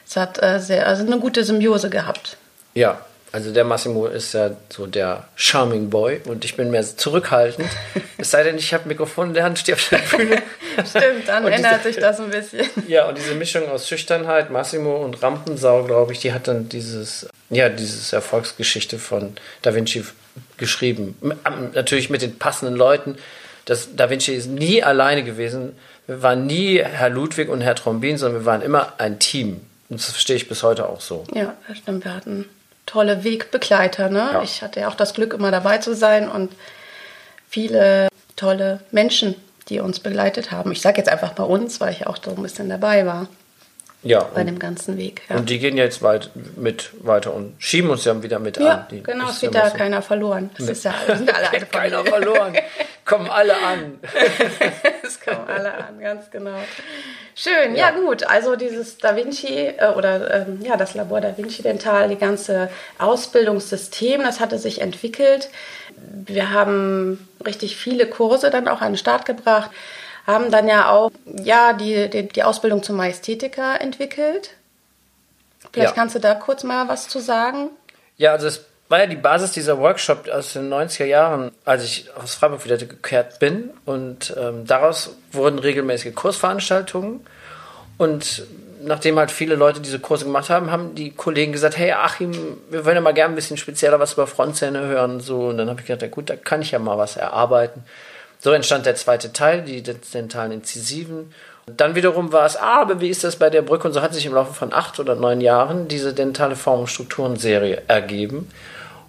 es 0.06 0.16
hat 0.16 0.42
äh, 0.42 0.60
sehr, 0.60 0.86
also 0.86 1.06
eine 1.06 1.18
gute 1.18 1.44
Symbiose 1.44 1.88
gehabt. 1.88 2.36
Ja, 2.74 3.00
Also 3.32 3.50
der 3.50 3.64
Massimo 3.64 4.06
ist 4.06 4.34
ja 4.34 4.50
so 4.68 4.86
der 4.86 5.26
Charming 5.36 5.88
Boy 5.88 6.20
und 6.26 6.44
ich 6.44 6.54
bin 6.54 6.70
mehr 6.70 6.82
zurückhaltend. 6.82 7.68
es 8.18 8.30
sei 8.30 8.42
denn, 8.42 8.58
ich 8.58 8.74
habe 8.74 8.86
Mikrofon 8.86 9.28
in 9.28 9.34
der 9.34 9.44
Hand, 9.44 9.58
stehe 9.58 9.74
auf 9.74 9.88
der 9.88 9.98
Bühne. 9.98 10.42
Stimmt, 10.86 11.26
dann 11.26 11.46
und 11.46 11.52
ändert 11.52 11.80
diese, 11.80 11.94
sich 11.94 11.96
das 11.96 12.20
ein 12.20 12.28
bisschen. 12.28 12.66
Ja, 12.88 13.08
und 13.08 13.16
diese 13.16 13.34
Mischung 13.34 13.68
aus 13.70 13.88
Schüchternheit, 13.88 14.50
Massimo 14.50 14.96
und 14.96 15.22
Rampensau, 15.22 15.84
glaube 15.84 16.12
ich, 16.12 16.20
die 16.20 16.34
hat 16.34 16.46
dann 16.46 16.68
dieses, 16.68 17.26
ja, 17.48 17.70
dieses 17.70 18.12
Erfolgsgeschichte 18.12 18.98
von 18.98 19.32
Da 19.62 19.74
Vinci 19.74 20.04
geschrieben. 20.58 21.16
Natürlich 21.74 22.10
mit 22.10 22.20
den 22.20 22.38
passenden 22.38 22.76
Leuten. 22.76 23.16
Das 23.64 23.96
Da 23.96 24.10
Vinci 24.10 24.34
ist 24.34 24.48
nie 24.48 24.82
alleine 24.82 25.24
gewesen. 25.24 25.74
Wir 26.06 26.22
waren 26.22 26.46
nie 26.46 26.82
Herr 26.82 27.08
Ludwig 27.08 27.48
und 27.48 27.62
Herr 27.62 27.76
Trombin, 27.76 28.18
sondern 28.18 28.42
wir 28.42 28.46
waren 28.46 28.60
immer 28.60 28.92
ein 28.98 29.18
Team. 29.18 29.62
Und 29.88 30.00
das 30.00 30.10
verstehe 30.10 30.36
ich 30.36 30.48
bis 30.48 30.62
heute 30.62 30.86
auch 30.86 31.00
so. 31.00 31.24
Ja, 31.34 31.56
das 31.66 31.78
stimmt. 31.78 32.04
Wir 32.04 32.14
hatten 32.14 32.46
tolle 32.86 33.24
Wegbegleiter. 33.24 34.08
Ne? 34.08 34.30
Ja. 34.32 34.42
Ich 34.42 34.62
hatte 34.62 34.80
ja 34.80 34.88
auch 34.88 34.94
das 34.94 35.14
Glück, 35.14 35.32
immer 35.34 35.50
dabei 35.50 35.78
zu 35.78 35.94
sein 35.94 36.28
und 36.28 36.52
viele 37.48 38.08
tolle 38.36 38.80
Menschen, 38.90 39.34
die 39.68 39.80
uns 39.80 40.00
begleitet 40.00 40.50
haben. 40.50 40.72
Ich 40.72 40.80
sage 40.80 40.98
jetzt 40.98 41.08
einfach 41.08 41.32
bei 41.32 41.44
uns, 41.44 41.80
weil 41.80 41.92
ich 41.92 42.06
auch 42.06 42.18
so 42.22 42.30
ein 42.30 42.42
bisschen 42.42 42.68
dabei 42.68 43.06
war. 43.06 43.28
Ja. 44.02 44.24
Bei 44.34 44.42
dem 44.42 44.58
ganzen 44.58 44.96
Weg. 44.96 45.22
Ja. 45.28 45.36
Und 45.36 45.48
die 45.48 45.60
gehen 45.60 45.76
jetzt 45.76 46.02
weit 46.02 46.30
mit 46.56 46.90
weiter 47.02 47.32
und 47.32 47.54
schieben 47.58 47.90
uns 47.90 48.04
ja 48.04 48.20
wieder 48.20 48.40
mit 48.40 48.56
ja, 48.56 48.74
an. 48.74 48.86
Die, 48.90 49.02
genau, 49.02 49.28
es 49.28 49.40
wird 49.42 49.54
da 49.54 49.70
so. 49.70 49.76
keiner 49.76 50.02
verloren. 50.02 50.50
Das 50.58 50.68
ist 50.68 50.84
ja, 50.84 50.94
sind 51.06 51.32
alle 51.32 51.50
eine 51.50 51.66
Keiner 51.70 52.04
verloren. 52.04 52.56
kommen 53.04 53.30
alle 53.30 53.54
an. 53.56 54.00
es 55.06 55.20
kommen 55.20 55.46
alle 55.46 55.72
an, 55.72 56.00
ganz 56.00 56.28
genau. 56.32 56.58
Schön, 57.34 57.74
ja, 57.74 57.88
ja 57.88 57.90
gut. 57.92 58.24
Also 58.24 58.56
dieses 58.56 58.98
Da 58.98 59.16
Vinci 59.16 59.48
äh, 59.48 59.92
oder 59.96 60.46
ähm, 60.46 60.60
ja, 60.62 60.76
das 60.76 60.94
Labor 60.94 61.20
Da 61.20 61.36
Vinci 61.36 61.62
Dental, 61.62 62.08
die 62.08 62.16
ganze 62.16 62.70
Ausbildungssystem, 62.98 64.22
das 64.22 64.40
hatte 64.40 64.58
sich 64.58 64.80
entwickelt. 64.80 65.48
Wir 65.96 66.50
haben 66.50 67.28
richtig 67.44 67.76
viele 67.76 68.06
Kurse 68.06 68.50
dann 68.50 68.68
auch 68.68 68.80
an 68.80 68.92
den 68.92 68.98
Start 68.98 69.24
gebracht 69.24 69.70
haben 70.26 70.50
dann 70.50 70.68
ja 70.68 70.90
auch 70.90 71.10
ja, 71.24 71.72
die, 71.72 72.08
die, 72.08 72.28
die 72.28 72.42
Ausbildung 72.42 72.82
zum 72.82 72.96
Majestätiker 72.96 73.80
entwickelt. 73.80 74.50
Vielleicht 75.72 75.90
ja. 75.90 75.94
kannst 75.94 76.14
du 76.14 76.20
da 76.20 76.34
kurz 76.34 76.64
mal 76.64 76.88
was 76.88 77.08
zu 77.08 77.18
sagen. 77.18 77.70
Ja, 78.16 78.32
also 78.32 78.46
es 78.46 78.64
war 78.92 79.00
ja 79.00 79.06
die 79.06 79.16
Basis 79.16 79.52
dieser 79.52 79.78
Workshop 79.78 80.28
aus 80.28 80.52
den 80.52 80.70
90er 80.70 81.06
Jahren, 81.06 81.50
als 81.64 81.82
ich 81.82 82.10
aus 82.14 82.34
Freiburg 82.34 82.66
wieder 82.66 82.76
gekehrt 82.76 83.38
bin. 83.38 83.70
Und 83.86 84.36
ähm, 84.38 84.66
daraus 84.66 85.16
wurden 85.32 85.58
regelmäßige 85.58 86.14
Kursveranstaltungen. 86.14 87.20
Und 87.96 88.44
nachdem 88.84 89.18
halt 89.18 89.30
viele 89.30 89.54
Leute 89.54 89.80
diese 89.80 89.98
Kurse 89.98 90.26
gemacht 90.26 90.50
haben, 90.50 90.70
haben 90.70 90.94
die 90.94 91.10
Kollegen 91.10 91.52
gesagt, 91.52 91.78
hey 91.78 91.92
Achim, 91.92 92.32
wir 92.68 92.84
wollen 92.84 92.96
ja 92.96 93.00
mal 93.00 93.14
gerne 93.14 93.32
ein 93.32 93.36
bisschen 93.36 93.56
spezieller 93.56 93.98
was 93.98 94.12
über 94.12 94.26
Frontzähne 94.26 94.80
hören. 94.80 95.20
So. 95.20 95.48
Und 95.48 95.56
dann 95.56 95.70
habe 95.70 95.80
ich 95.80 95.86
gedacht, 95.86 96.02
ja 96.02 96.08
gut, 96.08 96.28
da 96.28 96.36
kann 96.36 96.60
ich 96.60 96.72
ja 96.72 96.78
mal 96.78 96.98
was 96.98 97.16
erarbeiten. 97.16 97.84
So 98.40 98.52
entstand 98.52 98.84
der 98.84 98.96
zweite 98.96 99.32
Teil, 99.32 99.62
die 99.62 99.82
dentalen 99.82 100.52
Inzisiven. 100.52 101.32
Dann 101.64 101.94
wiederum 101.94 102.30
war 102.30 102.44
es, 102.44 102.58
ah, 102.58 102.82
aber 102.82 103.00
wie 103.00 103.08
ist 103.08 103.24
das 103.24 103.36
bei 103.36 103.48
der 103.48 103.62
Brücke? 103.62 103.88
Und 103.88 103.94
so 103.94 104.02
hat 104.02 104.12
sich 104.12 104.26
im 104.26 104.34
Laufe 104.34 104.52
von 104.52 104.74
acht 104.74 105.00
oder 105.00 105.14
neun 105.14 105.40
Jahren 105.40 105.88
diese 105.88 106.12
dentale 106.12 106.56
Form- 106.56 106.80
und 106.80 106.88
Strukturen-Serie 106.88 107.84
ergeben. 107.88 108.50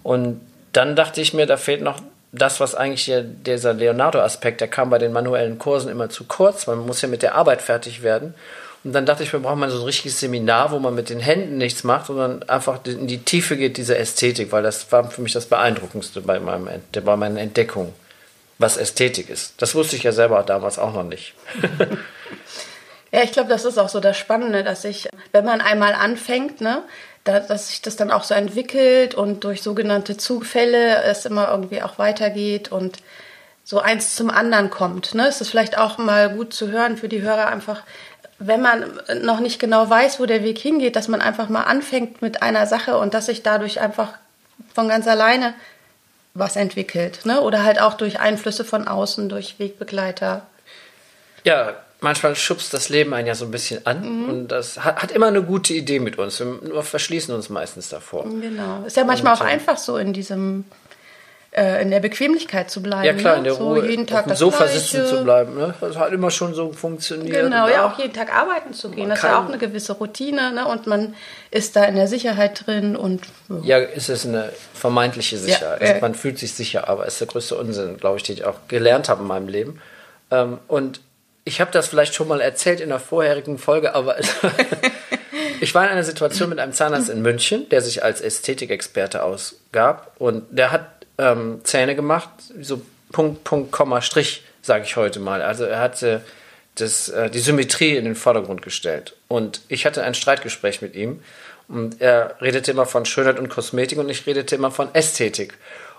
Und 0.04 0.40
dann 0.72 0.94
dachte 0.94 1.20
ich 1.20 1.34
mir, 1.34 1.46
da 1.46 1.56
fehlt 1.56 1.82
noch 1.82 2.00
das, 2.30 2.60
was 2.60 2.76
eigentlich 2.76 3.02
hier, 3.02 3.22
dieser 3.22 3.74
Leonardo-Aspekt, 3.74 4.60
der 4.60 4.68
kam 4.68 4.90
bei 4.90 4.98
den 4.98 5.12
manuellen 5.12 5.58
Kursen 5.58 5.90
immer 5.90 6.08
zu 6.08 6.24
kurz, 6.24 6.68
man 6.68 6.86
muss 6.86 7.02
ja 7.02 7.08
mit 7.08 7.22
der 7.22 7.34
Arbeit 7.34 7.62
fertig 7.62 8.04
werden. 8.04 8.34
Und 8.84 8.92
dann 8.92 9.06
dachte 9.06 9.22
ich, 9.22 9.32
wir 9.32 9.40
brauchen 9.40 9.60
mal 9.60 9.70
so 9.70 9.78
ein 9.78 9.84
richtiges 9.84 10.20
Seminar, 10.20 10.70
wo 10.70 10.78
man 10.78 10.94
mit 10.94 11.08
den 11.08 11.20
Händen 11.20 11.56
nichts 11.56 11.84
macht, 11.84 12.06
sondern 12.06 12.42
einfach 12.48 12.84
in 12.84 13.06
die 13.06 13.24
Tiefe 13.24 13.56
geht, 13.56 13.78
diese 13.78 13.96
Ästhetik, 13.96 14.52
weil 14.52 14.62
das 14.62 14.92
war 14.92 15.10
für 15.10 15.22
mich 15.22 15.32
das 15.32 15.46
Beeindruckendste 15.46 16.20
bei, 16.20 16.38
meinem, 16.38 16.68
bei 16.92 17.16
meinen 17.16 17.38
Entdeckungen 17.38 17.94
was 18.58 18.76
Ästhetik 18.76 19.30
ist. 19.30 19.54
Das 19.58 19.74
wusste 19.74 19.96
ich 19.96 20.04
ja 20.04 20.12
selber 20.12 20.42
damals 20.42 20.78
auch 20.78 20.92
noch 20.92 21.02
nicht. 21.02 21.34
ja, 23.12 23.22
ich 23.22 23.32
glaube, 23.32 23.48
das 23.48 23.64
ist 23.64 23.78
auch 23.78 23.88
so 23.88 24.00
das 24.00 24.16
Spannende, 24.16 24.62
dass 24.62 24.84
ich, 24.84 25.08
wenn 25.32 25.44
man 25.44 25.60
einmal 25.60 25.94
anfängt, 25.94 26.60
ne, 26.60 26.82
da, 27.24 27.40
dass 27.40 27.68
sich 27.68 27.82
das 27.82 27.96
dann 27.96 28.10
auch 28.10 28.24
so 28.24 28.34
entwickelt 28.34 29.14
und 29.14 29.44
durch 29.44 29.62
sogenannte 29.62 30.16
Zugfälle 30.16 31.02
es 31.02 31.24
immer 31.24 31.48
irgendwie 31.48 31.82
auch 31.82 31.98
weitergeht 31.98 32.70
und 32.70 32.98
so 33.64 33.80
eins 33.80 34.14
zum 34.14 34.30
anderen 34.30 34.68
kommt. 34.68 35.14
Ne? 35.14 35.26
Es 35.26 35.40
ist 35.40 35.48
vielleicht 35.48 35.78
auch 35.78 35.96
mal 35.96 36.28
gut 36.28 36.52
zu 36.52 36.70
hören 36.70 36.98
für 36.98 37.08
die 37.08 37.22
Hörer 37.22 37.48
einfach, 37.48 37.82
wenn 38.38 38.60
man 38.60 39.00
noch 39.22 39.40
nicht 39.40 39.58
genau 39.58 39.88
weiß, 39.88 40.20
wo 40.20 40.26
der 40.26 40.44
Weg 40.44 40.58
hingeht, 40.58 40.96
dass 40.96 41.08
man 41.08 41.22
einfach 41.22 41.48
mal 41.48 41.62
anfängt 41.62 42.20
mit 42.20 42.42
einer 42.42 42.66
Sache 42.66 42.98
und 42.98 43.14
dass 43.14 43.26
sich 43.26 43.42
dadurch 43.42 43.80
einfach 43.80 44.12
von 44.74 44.88
ganz 44.88 45.08
alleine 45.08 45.54
was 46.34 46.56
entwickelt. 46.56 47.24
Ne? 47.24 47.40
Oder 47.40 47.64
halt 47.64 47.80
auch 47.80 47.94
durch 47.94 48.20
Einflüsse 48.20 48.64
von 48.64 48.86
außen, 48.86 49.30
durch 49.30 49.58
Wegbegleiter. 49.58 50.42
Ja, 51.44 51.83
manchmal 52.04 52.36
schubst 52.36 52.72
das 52.72 52.88
Leben 52.88 53.12
einen 53.12 53.26
ja 53.26 53.34
so 53.34 53.46
ein 53.46 53.50
bisschen 53.50 53.84
an 53.84 54.22
mhm. 54.22 54.28
und 54.28 54.48
das 54.48 54.84
hat, 54.84 55.02
hat, 55.02 55.10
immer 55.10 55.26
eine 55.26 55.42
gute 55.42 55.74
Idee 55.74 55.98
mit 55.98 56.18
uns. 56.18 56.38
Wir 56.38 56.82
verschließen 56.82 57.34
uns 57.34 57.48
meistens 57.48 57.88
davor. 57.88 58.24
Genau. 58.24 58.84
Ist 58.86 58.96
ja 58.96 59.04
manchmal 59.04 59.34
und, 59.34 59.40
auch 59.40 59.44
einfach 59.44 59.78
so 59.78 59.96
in 59.96 60.12
diesem 60.12 60.64
äh, 61.50 61.82
in 61.82 61.90
der 61.90 62.00
Bequemlichkeit 62.00 62.70
zu 62.70 62.82
bleiben. 62.82 63.04
Ja 63.04 63.12
klar, 63.14 63.36
in 63.36 63.44
der 63.44 63.52
ne? 63.52 63.58
so 63.58 63.68
Ruhe, 63.68 63.88
jeden 63.88 64.06
Tag 64.06 64.26
auf 64.26 64.32
dem 64.32 64.36
Sofa 64.36 64.64
Gleiche. 64.64 64.80
sitzen 64.80 65.06
zu 65.06 65.24
bleiben. 65.24 65.54
Ne? 65.56 65.74
Das 65.80 65.96
hat 65.96 66.12
immer 66.12 66.30
schon 66.30 66.52
so 66.52 66.72
funktioniert. 66.72 67.44
Genau, 67.44 67.68
ja, 67.68 67.86
auch 67.86 67.98
jeden 67.98 68.12
Tag 68.12 68.34
arbeiten 68.34 68.74
zu 68.74 68.90
gehen. 68.90 69.08
Das 69.08 69.18
ist 69.18 69.24
ja 69.24 69.40
auch 69.40 69.48
eine 69.48 69.58
gewisse 69.58 69.94
Routine 69.94 70.52
ne? 70.52 70.66
und 70.66 70.86
man 70.86 71.14
ist 71.50 71.76
da 71.76 71.84
in 71.84 71.94
der 71.94 72.08
Sicherheit 72.08 72.66
drin. 72.66 72.96
und 72.96 73.22
Ja, 73.62 73.78
ist 73.78 74.08
es 74.08 74.26
eine 74.26 74.52
vermeintliche 74.74 75.38
Sicherheit. 75.38 75.80
Ja, 75.80 75.86
äh, 75.86 76.00
man 76.00 76.14
fühlt 76.14 76.38
sich 76.38 76.54
sicher, 76.54 76.88
aber 76.88 77.06
es 77.06 77.14
ist 77.14 77.20
der 77.20 77.28
größte 77.28 77.56
Unsinn, 77.56 77.96
glaube 77.98 78.16
ich, 78.16 78.24
den 78.24 78.34
ich 78.34 78.44
auch 78.44 78.66
gelernt 78.68 79.08
habe 79.08 79.22
in 79.22 79.28
meinem 79.28 79.48
Leben. 79.48 79.80
Ähm, 80.30 80.58
und 80.66 81.00
ich 81.44 81.60
habe 81.60 81.70
das 81.70 81.88
vielleicht 81.88 82.14
schon 82.14 82.28
mal 82.28 82.40
erzählt 82.40 82.80
in 82.80 82.88
der 82.88 83.00
vorherigen 83.00 83.58
Folge, 83.58 83.94
aber 83.94 84.16
ich 85.60 85.74
war 85.74 85.84
in 85.84 85.90
einer 85.90 86.04
Situation 86.04 86.48
mit 86.48 86.58
einem 86.58 86.72
Zahnarzt 86.72 87.10
in 87.10 87.22
München, 87.22 87.68
der 87.68 87.82
sich 87.82 88.02
als 88.02 88.20
Ästhetikexperte 88.20 89.22
ausgab 89.22 90.12
und 90.18 90.44
der 90.50 90.72
hat 90.72 90.86
ähm, 91.18 91.60
Zähne 91.64 91.94
gemacht, 91.94 92.30
so 92.60 92.82
Punkt, 93.12 93.44
Punkt, 93.44 93.72
Komma, 93.72 94.00
Strich, 94.00 94.44
sage 94.62 94.84
ich 94.84 94.96
heute 94.96 95.20
mal. 95.20 95.42
Also 95.42 95.64
er 95.64 95.80
hatte 95.80 96.22
das, 96.74 97.08
äh, 97.08 97.30
die 97.30 97.38
Symmetrie 97.38 97.96
in 97.96 98.04
den 98.04 98.16
Vordergrund 98.16 98.62
gestellt. 98.62 99.14
Und 99.28 99.60
ich 99.68 99.86
hatte 99.86 100.02
ein 100.02 100.14
Streitgespräch 100.14 100.82
mit 100.82 100.96
ihm 100.96 101.22
und 101.68 102.00
er 102.00 102.36
redete 102.40 102.70
immer 102.70 102.86
von 102.86 103.04
Schönheit 103.04 103.38
und 103.38 103.48
Kosmetik 103.48 103.98
und 103.98 104.08
ich 104.08 104.26
redete 104.26 104.56
immer 104.56 104.70
von 104.70 104.94
Ästhetik. 104.94 105.54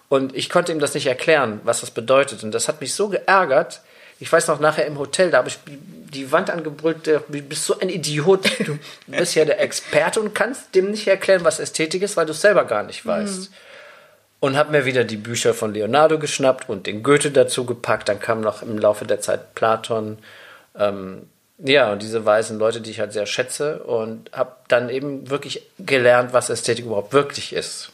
Und 0.09 0.35
ich 0.35 0.49
konnte 0.49 0.71
ihm 0.71 0.79
das 0.79 0.93
nicht 0.93 1.07
erklären, 1.07 1.61
was 1.63 1.81
das 1.81 1.91
bedeutet. 1.91 2.43
Und 2.43 2.51
das 2.51 2.67
hat 2.67 2.81
mich 2.81 2.93
so 2.93 3.09
geärgert. 3.09 3.81
Ich 4.19 4.31
weiß 4.31 4.47
noch, 4.47 4.59
nachher 4.59 4.85
im 4.85 4.97
Hotel, 4.97 5.29
da 5.29 5.39
habe 5.39 5.49
ich 5.49 5.59
die 5.65 6.31
Wand 6.31 6.49
angebrüllt, 6.49 7.05
du 7.05 7.19
bist 7.27 7.65
so 7.65 7.79
ein 7.79 7.89
Idiot. 7.89 8.49
Du 8.59 8.79
bist 9.07 9.35
ja 9.35 9.45
der 9.45 9.59
Experte 9.59 10.21
und 10.21 10.33
kannst 10.33 10.73
dem 10.73 10.91
nicht 10.91 11.07
erklären, 11.07 11.43
was 11.43 11.59
Ästhetik 11.59 12.01
ist, 12.01 12.15
weil 12.15 12.25
du 12.25 12.31
es 12.31 12.41
selber 12.41 12.65
gar 12.65 12.83
nicht 12.83 13.05
weißt. 13.05 13.51
Mhm 13.51 13.55
und 14.45 14.57
habe 14.57 14.71
mir 14.71 14.85
wieder 14.85 15.03
die 15.03 15.17
Bücher 15.17 15.55
von 15.55 15.73
Leonardo 15.73 16.19
geschnappt 16.19 16.69
und 16.69 16.85
den 16.85 17.01
Goethe 17.01 17.31
dazu 17.31 17.65
gepackt. 17.65 18.09
Dann 18.09 18.19
kam 18.19 18.41
noch 18.41 18.61
im 18.61 18.77
Laufe 18.77 19.05
der 19.05 19.19
Zeit 19.19 19.55
Platon. 19.55 20.19
Ähm, 20.77 21.23
ja, 21.57 21.91
und 21.91 22.03
diese 22.03 22.25
weisen 22.25 22.59
Leute, 22.59 22.79
die 22.79 22.91
ich 22.91 22.99
halt 22.99 23.11
sehr 23.11 23.25
schätze 23.25 23.79
und 23.79 24.31
habe 24.33 24.51
dann 24.67 24.89
eben 24.89 25.31
wirklich 25.31 25.63
gelernt, 25.79 26.31
was 26.31 26.51
Ästhetik 26.51 26.85
überhaupt 26.85 27.11
wirklich 27.11 27.53
ist. 27.53 27.91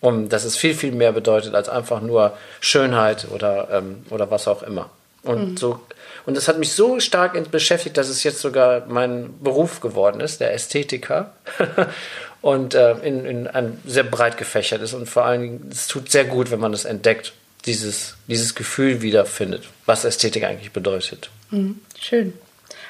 Und 0.00 0.30
dass 0.30 0.44
es 0.44 0.56
viel, 0.56 0.74
viel 0.74 0.92
mehr 0.92 1.12
bedeutet 1.12 1.54
als 1.54 1.68
einfach 1.68 2.00
nur 2.00 2.36
Schönheit 2.60 3.28
oder, 3.30 3.68
ähm, 3.70 4.04
oder 4.10 4.30
was 4.30 4.48
auch 4.48 4.64
immer. 4.64 4.90
Und 5.26 5.52
mhm. 5.52 5.56
so 5.56 5.80
und 6.26 6.36
das 6.36 6.48
hat 6.48 6.58
mich 6.58 6.72
so 6.72 6.98
stark 6.98 7.50
beschäftigt, 7.52 7.96
dass 7.96 8.08
es 8.08 8.24
jetzt 8.24 8.40
sogar 8.40 8.86
mein 8.88 9.38
Beruf 9.40 9.80
geworden 9.80 10.20
ist, 10.20 10.40
der 10.40 10.52
Ästhetiker. 10.52 11.32
und 12.42 12.74
äh, 12.74 12.92
in, 12.98 13.24
in 13.24 13.46
ein 13.46 13.80
sehr 13.86 14.02
breit 14.02 14.36
gefächert 14.36 14.82
ist. 14.82 14.92
Und 14.92 15.08
vor 15.08 15.24
allen 15.24 15.40
Dingen, 15.40 15.68
es 15.70 15.86
tut 15.86 16.10
sehr 16.10 16.24
gut, 16.24 16.50
wenn 16.50 16.60
man 16.60 16.72
das 16.72 16.84
entdeckt, 16.84 17.32
dieses, 17.64 18.16
dieses 18.26 18.54
Gefühl 18.54 19.02
wiederfindet, 19.02 19.64
was 19.86 20.04
Ästhetik 20.04 20.44
eigentlich 20.44 20.72
bedeutet. 20.72 21.30
Mhm, 21.50 21.80
schön. 21.98 22.32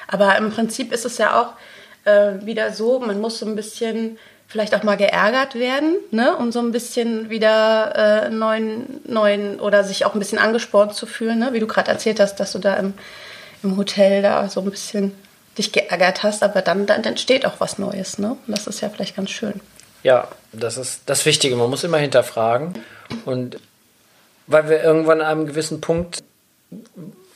Aber 0.07 0.35
im 0.37 0.51
Prinzip 0.51 0.91
ist 0.91 1.05
es 1.05 1.17
ja 1.17 1.41
auch 1.41 1.53
äh, 2.07 2.45
wieder 2.45 2.71
so, 2.71 2.99
man 2.99 3.21
muss 3.21 3.39
so 3.39 3.45
ein 3.45 3.55
bisschen 3.55 4.17
vielleicht 4.47 4.73
auch 4.73 4.83
mal 4.83 4.95
geärgert 4.95 5.55
werden, 5.55 5.97
ne, 6.11 6.35
um 6.37 6.51
so 6.51 6.59
ein 6.59 6.71
bisschen 6.71 7.29
wieder 7.29 8.25
äh, 8.25 8.29
neuen, 8.29 9.01
neuen 9.05 9.59
oder 9.59 9.83
sich 9.83 10.05
auch 10.05 10.13
ein 10.13 10.19
bisschen 10.19 10.39
angespornt 10.39 10.93
zu 10.93 11.05
fühlen, 11.05 11.39
ne? 11.39 11.49
wie 11.51 11.59
du 11.59 11.67
gerade 11.67 11.91
erzählt 11.91 12.19
hast, 12.19 12.37
dass 12.37 12.53
du 12.53 12.59
da 12.59 12.75
im, 12.75 12.93
im 13.61 13.75
Hotel 13.77 14.21
da 14.21 14.47
so 14.49 14.61
ein 14.61 14.69
bisschen 14.69 15.13
dich 15.57 15.71
geärgert 15.71 16.23
hast, 16.23 16.43
aber 16.43 16.61
dann, 16.61 16.85
dann 16.85 17.03
entsteht 17.03 17.45
auch 17.45 17.59
was 17.59 17.77
Neues. 17.77 18.19
Ne? 18.19 18.37
Und 18.47 18.57
das 18.57 18.67
ist 18.67 18.81
ja 18.81 18.89
vielleicht 18.89 19.15
ganz 19.15 19.31
schön. 19.31 19.59
Ja, 20.03 20.27
das 20.53 20.77
ist 20.77 21.01
das 21.07 21.25
Wichtige. 21.25 21.55
Man 21.55 21.69
muss 21.69 21.83
immer 21.83 21.97
hinterfragen. 21.97 22.75
Und 23.25 23.59
weil 24.45 24.69
wir 24.69 24.81
irgendwann 24.81 25.19
an 25.19 25.27
einem 25.27 25.47
gewissen 25.47 25.81
Punkt 25.81 26.23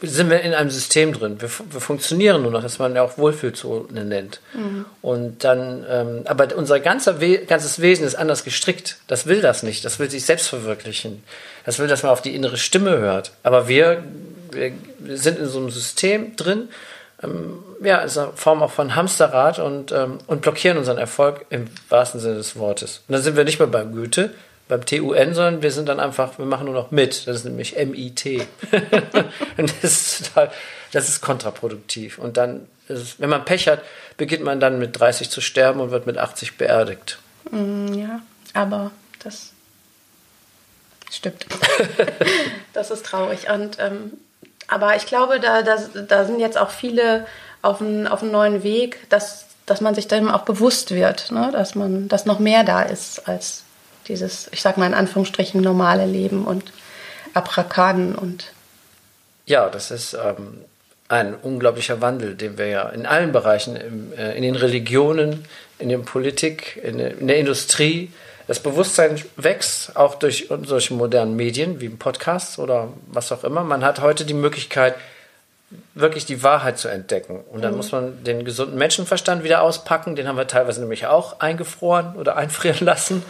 sind 0.02 0.30
wir 0.30 0.42
in 0.42 0.54
einem 0.54 0.70
System 0.70 1.14
drin. 1.14 1.42
Wir, 1.42 1.50
wir 1.72 1.82
funktionieren 1.82 2.42
nur 2.42 2.52
noch, 2.52 2.64
dass 2.64 2.80
man 2.80 2.96
ja 2.96 3.04
auch 3.04 3.18
Wohlfühlzone 3.18 4.04
nennt. 4.04 4.42
Mhm. 4.54 4.86
Und 5.02 5.44
dann, 5.44 5.86
ähm, 5.90 6.22
aber 6.26 6.56
unser 6.56 6.80
ganzer 6.80 7.22
We 7.22 7.40
ganzes 7.40 7.82
Wesen 7.82 8.06
ist 8.06 8.16
anders 8.16 8.44
gestrickt. 8.44 8.98
Das 9.08 9.28
will 9.28 9.42
das 9.42 9.64
nicht. 9.64 9.86
Das 9.86 10.00
will 10.00 10.10
sich 10.10 10.26
selbst 10.26 10.48
verwirklichen. 10.48 11.24
Das 11.66 11.78
will, 11.80 11.88
dass 11.88 12.04
man 12.04 12.12
auf 12.12 12.22
die 12.22 12.36
innere 12.36 12.58
Stimme 12.58 12.98
hört. 12.98 13.32
Aber 13.44 13.68
wir, 13.68 14.04
wir 14.52 14.72
sind 15.18 15.38
in 15.38 15.48
so 15.48 15.60
einem 15.60 15.70
System 15.70 16.36
drin, 16.36 16.70
ähm, 17.24 17.60
ja, 17.84 18.00
in 18.00 18.10
einer 18.10 18.34
Form 18.34 18.64
auch 18.64 18.72
von 18.72 18.96
Hamsterrad 18.96 19.60
und, 19.60 19.92
ähm, 19.92 20.18
und 20.28 20.42
blockieren 20.42 20.78
unseren 20.78 20.98
Erfolg 20.98 21.46
im 21.50 21.68
wahrsten 21.90 22.20
Sinne 22.20 22.36
des 22.36 22.56
Wortes. 22.56 23.04
Und 23.08 23.14
dann 23.14 23.22
sind 23.22 23.36
wir 23.36 23.44
nicht 23.44 23.60
mehr 23.60 23.68
beim 23.68 23.94
Goethe, 23.94 24.32
beim 24.68 24.86
TUN, 24.86 25.34
sondern 25.34 25.62
wir 25.62 25.72
sind 25.72 25.90
dann 25.90 26.00
einfach, 26.00 26.38
wir 26.38 26.46
machen 26.46 26.66
nur 26.66 26.74
noch 26.74 26.92
mit. 26.92 27.28
Das 27.28 27.38
ist 27.38 27.46
nämlich 27.46 27.76
MIT. 27.76 28.26
und 29.58 29.74
das 29.82 29.84
ist, 29.84 30.28
total, 30.28 30.52
das 30.92 31.10
ist 31.10 31.22
kontraproduktiv. 31.22 32.18
Und 32.18 32.38
dann, 32.38 32.68
es, 32.88 33.20
wenn 33.20 33.30
man 33.30 33.46
Pech 33.46 33.68
hat, 33.68 33.82
beginnt 34.18 34.44
man 34.44 34.60
dann 34.60 34.80
mit 34.80 35.00
30 35.00 35.30
zu 35.30 35.42
sterben 35.42 35.80
und 35.82 35.92
wird 35.92 36.06
mit 36.06 36.18
80 36.18 36.58
beerdigt. 36.58 37.20
Mm, 37.52 37.94
ja, 37.94 38.22
aber 38.54 38.92
das 39.24 39.52
stimmt. 41.12 41.46
das 42.74 42.92
ist 42.92 43.06
traurig. 43.06 43.50
Und, 43.50 43.78
ähm, 43.80 44.14
aber 44.68 44.96
ich 44.96 45.06
glaube, 45.06 45.40
da, 45.40 45.64
da, 45.64 45.78
da 46.08 46.26
sind 46.26 46.40
jetzt 46.40 46.58
auch 46.58 46.70
viele 46.70 47.26
auf 47.62 47.82
einem 47.82 48.08
auf 48.08 48.22
neuen 48.22 48.64
Weg, 48.64 49.10
dass, 49.10 49.46
dass 49.66 49.82
man 49.82 49.96
sich 49.96 50.08
dem 50.08 50.30
auch 50.30 50.44
bewusst 50.44 50.92
wird, 50.92 51.32
ne? 51.32 51.50
dass 51.52 51.76
man, 51.76 52.08
dass 52.08 52.26
noch 52.26 52.40
mehr 52.40 52.64
da 52.64 52.82
ist 52.82 53.28
als 53.28 53.64
dieses, 54.12 54.50
ich 54.52 54.62
sag 54.62 54.78
mal 54.78 54.86
in 54.86 54.94
Anführungsstrichen, 54.94 55.62
normale 55.62 56.06
Leben 56.06 56.46
und 56.46 56.72
Abrakaden 57.34 58.14
und. 58.16 58.52
Ja, 59.46 59.70
das 59.70 59.90
ist 59.90 60.14
ähm, 60.14 60.66
ein 61.08 61.34
unglaublicher 61.34 62.02
Wandel, 62.02 62.36
den 62.36 62.58
wir 62.58 62.68
ja 62.68 62.90
in 62.90 63.06
allen 63.06 63.32
Bereichen, 63.32 63.76
im, 63.76 64.14
äh, 64.14 64.36
in 64.36 64.44
den 64.44 64.56
Religionen, 64.56 65.46
in 65.80 65.90
der 65.90 65.98
Politik, 66.00 66.80
in, 66.84 67.00
in 67.00 67.28
der 67.28 67.38
Industrie, 67.38 68.12
das 68.48 68.60
Bewusstsein 68.60 69.22
wächst, 69.38 69.96
auch 69.96 70.16
durch 70.16 70.50
solche 70.64 70.94
modernen 70.94 71.38
Medien 71.38 71.80
wie 71.80 71.88
Podcasts 71.88 72.60
oder 72.60 72.90
was 73.08 73.32
auch 73.32 73.46
immer. 73.46 73.64
Man 73.64 73.84
hat 73.86 74.02
heute 74.02 74.26
die 74.26 74.34
Möglichkeit, 74.34 74.96
wirklich 75.94 76.26
die 76.26 76.44
Wahrheit 76.44 76.78
zu 76.78 76.88
entdecken. 76.88 77.44
Und 77.52 77.64
dann 77.64 77.72
mhm. 77.72 77.78
muss 77.78 77.92
man 77.92 78.24
den 78.24 78.46
gesunden 78.46 78.78
Menschenverstand 78.78 79.44
wieder 79.44 79.62
auspacken. 79.62 80.16
Den 80.16 80.28
haben 80.28 80.38
wir 80.38 80.48
teilweise 80.48 80.82
nämlich 80.82 81.08
auch 81.08 81.40
eingefroren 81.40 82.16
oder 82.16 82.36
einfrieren 82.38 82.86
lassen. 82.86 83.24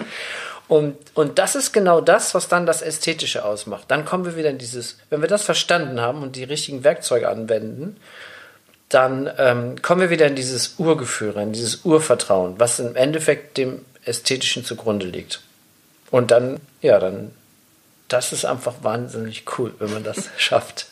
und, 0.68 0.96
und 1.14 1.38
das 1.38 1.54
ist 1.54 1.72
genau 1.72 2.00
das, 2.00 2.34
was 2.34 2.48
dann 2.48 2.66
das 2.66 2.82
Ästhetische 2.82 3.44
ausmacht. 3.44 3.84
Dann 3.88 4.04
kommen 4.04 4.24
wir 4.24 4.36
wieder 4.36 4.50
in 4.50 4.58
dieses, 4.58 4.98
wenn 5.10 5.20
wir 5.20 5.28
das 5.28 5.42
verstanden 5.42 6.00
haben 6.00 6.22
und 6.22 6.36
die 6.36 6.44
richtigen 6.44 6.84
Werkzeuge 6.84 7.28
anwenden, 7.28 7.96
dann 8.88 9.30
ähm, 9.38 9.80
kommen 9.80 10.02
wir 10.02 10.10
wieder 10.10 10.26
in 10.26 10.34
dieses 10.34 10.74
Urgefühl 10.78 11.30
rein, 11.30 11.52
dieses 11.52 11.84
Urvertrauen, 11.84 12.58
was 12.58 12.78
im 12.78 12.94
Endeffekt 12.94 13.56
dem 13.56 13.84
Ästhetischen 14.04 14.64
zugrunde 14.64 15.06
liegt. 15.06 15.40
Und 16.10 16.30
dann, 16.30 16.60
ja, 16.82 16.98
dann 16.98 17.30
das 18.12 18.32
ist 18.32 18.44
einfach 18.44 18.74
wahnsinnig 18.82 19.44
cool, 19.58 19.74
wenn 19.78 19.92
man 19.92 20.04
das 20.04 20.28
schafft. 20.36 20.86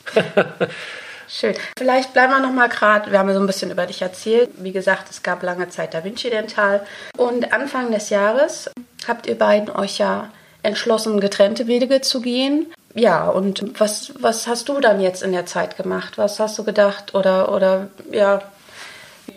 Schön. 1.29 1.55
Vielleicht 1.79 2.12
bleiben 2.12 2.33
wir 2.33 2.41
noch 2.41 2.53
mal 2.53 2.69
gerade, 2.69 3.12
wir 3.12 3.19
haben 3.19 3.33
so 3.33 3.39
ein 3.39 3.47
bisschen 3.47 3.71
über 3.71 3.87
dich 3.87 4.03
erzählt. 4.03 4.50
Wie 4.57 4.73
gesagt, 4.73 5.11
es 5.11 5.23
gab 5.23 5.43
lange 5.45 5.69
Zeit 5.69 5.95
Da 5.95 6.03
Vinci 6.03 6.29
Dental. 6.29 6.85
Und 7.17 7.53
Anfang 7.53 7.93
des 7.93 8.11
Jahres 8.11 8.71
habt 9.07 9.27
ihr 9.29 9.39
beiden 9.39 9.71
euch 9.71 9.99
ja 9.99 10.31
entschlossen, 10.62 11.21
getrennte 11.21 11.69
Wege 11.69 12.00
zu 12.00 12.21
gehen. 12.21 12.67
Ja, 12.95 13.29
und 13.29 13.79
was, 13.79 14.12
was 14.19 14.49
hast 14.49 14.69
du 14.69 14.81
dann 14.81 15.00
jetzt 15.00 15.23
in 15.23 15.31
der 15.31 15.47
Zeit 15.47 15.77
gemacht? 15.77 16.19
Was 16.19 16.41
hast 16.41 16.59
du 16.59 16.65
gedacht? 16.65 17.15
Oder, 17.15 17.53
oder 17.53 17.89
ja, 18.11 18.43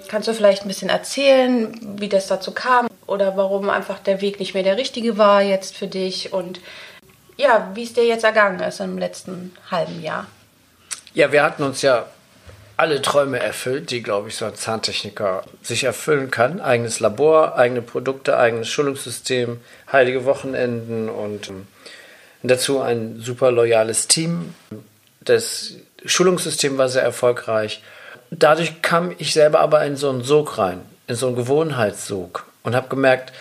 kannst 0.07 0.27
du 0.27 0.34
vielleicht 0.34 0.63
ein 0.63 0.67
bisschen 0.67 0.89
erzählen, 0.89 1.79
wie 1.99 2.10
das 2.10 2.25
dazu 2.25 2.51
kam? 2.51 2.88
Oder 3.05 3.38
warum 3.38 3.69
einfach 3.69 3.99
der 3.99 4.21
Weg 4.21 4.39
nicht 4.39 4.55
mehr 4.55 4.63
der 4.63 4.77
richtige 4.77 5.19
war 5.19 5.43
jetzt 5.43 5.77
für 5.77 5.88
dich? 5.88 6.34
Und 6.34 6.60
ja, 7.37 7.71
wie 7.73 7.83
es 7.83 7.93
dir 7.93 8.05
jetzt 8.05 8.23
ergangen 8.23 8.59
ist 8.59 8.79
im 8.79 8.97
letzten 8.97 9.55
halben 9.71 10.01
Jahr. 10.01 10.27
Ja, 11.13 11.31
wir 11.31 11.43
hatten 11.43 11.63
uns 11.63 11.81
ja 11.81 12.05
alle 12.75 13.01
Träume 13.01 13.39
erfüllt, 13.39 13.91
die, 13.91 14.01
glaube 14.01 14.29
ich, 14.29 14.35
so 14.35 14.45
ein 14.45 14.55
Zahntechniker 14.55 15.43
sich 15.61 15.83
erfüllen 15.83 16.31
kann. 16.31 16.59
Eigenes 16.59 16.99
Labor, 16.99 17.55
eigene 17.55 17.81
Produkte, 17.81 18.37
eigenes 18.37 18.69
Schulungssystem, 18.69 19.59
heilige 19.91 20.25
Wochenenden 20.25 21.09
und 21.09 21.49
ähm, 21.49 21.67
dazu 22.41 22.81
ein 22.81 23.19
super 23.19 23.51
loyales 23.51 24.07
Team. 24.07 24.55
Das 25.21 25.73
Schulungssystem 26.03 26.77
war 26.77 26.89
sehr 26.89 27.03
erfolgreich. 27.03 27.81
Dadurch 28.31 28.81
kam 28.81 29.13
ich 29.19 29.33
selber 29.33 29.59
aber 29.59 29.85
in 29.85 29.95
so 29.95 30.09
einen 30.09 30.23
Sog 30.23 30.57
rein, 30.57 30.81
in 31.07 31.15
so 31.15 31.27
einen 31.27 31.35
Gewohnheitssog 31.35 32.45
und 32.63 32.75
habe 32.75 32.87
gemerkt, 32.89 33.31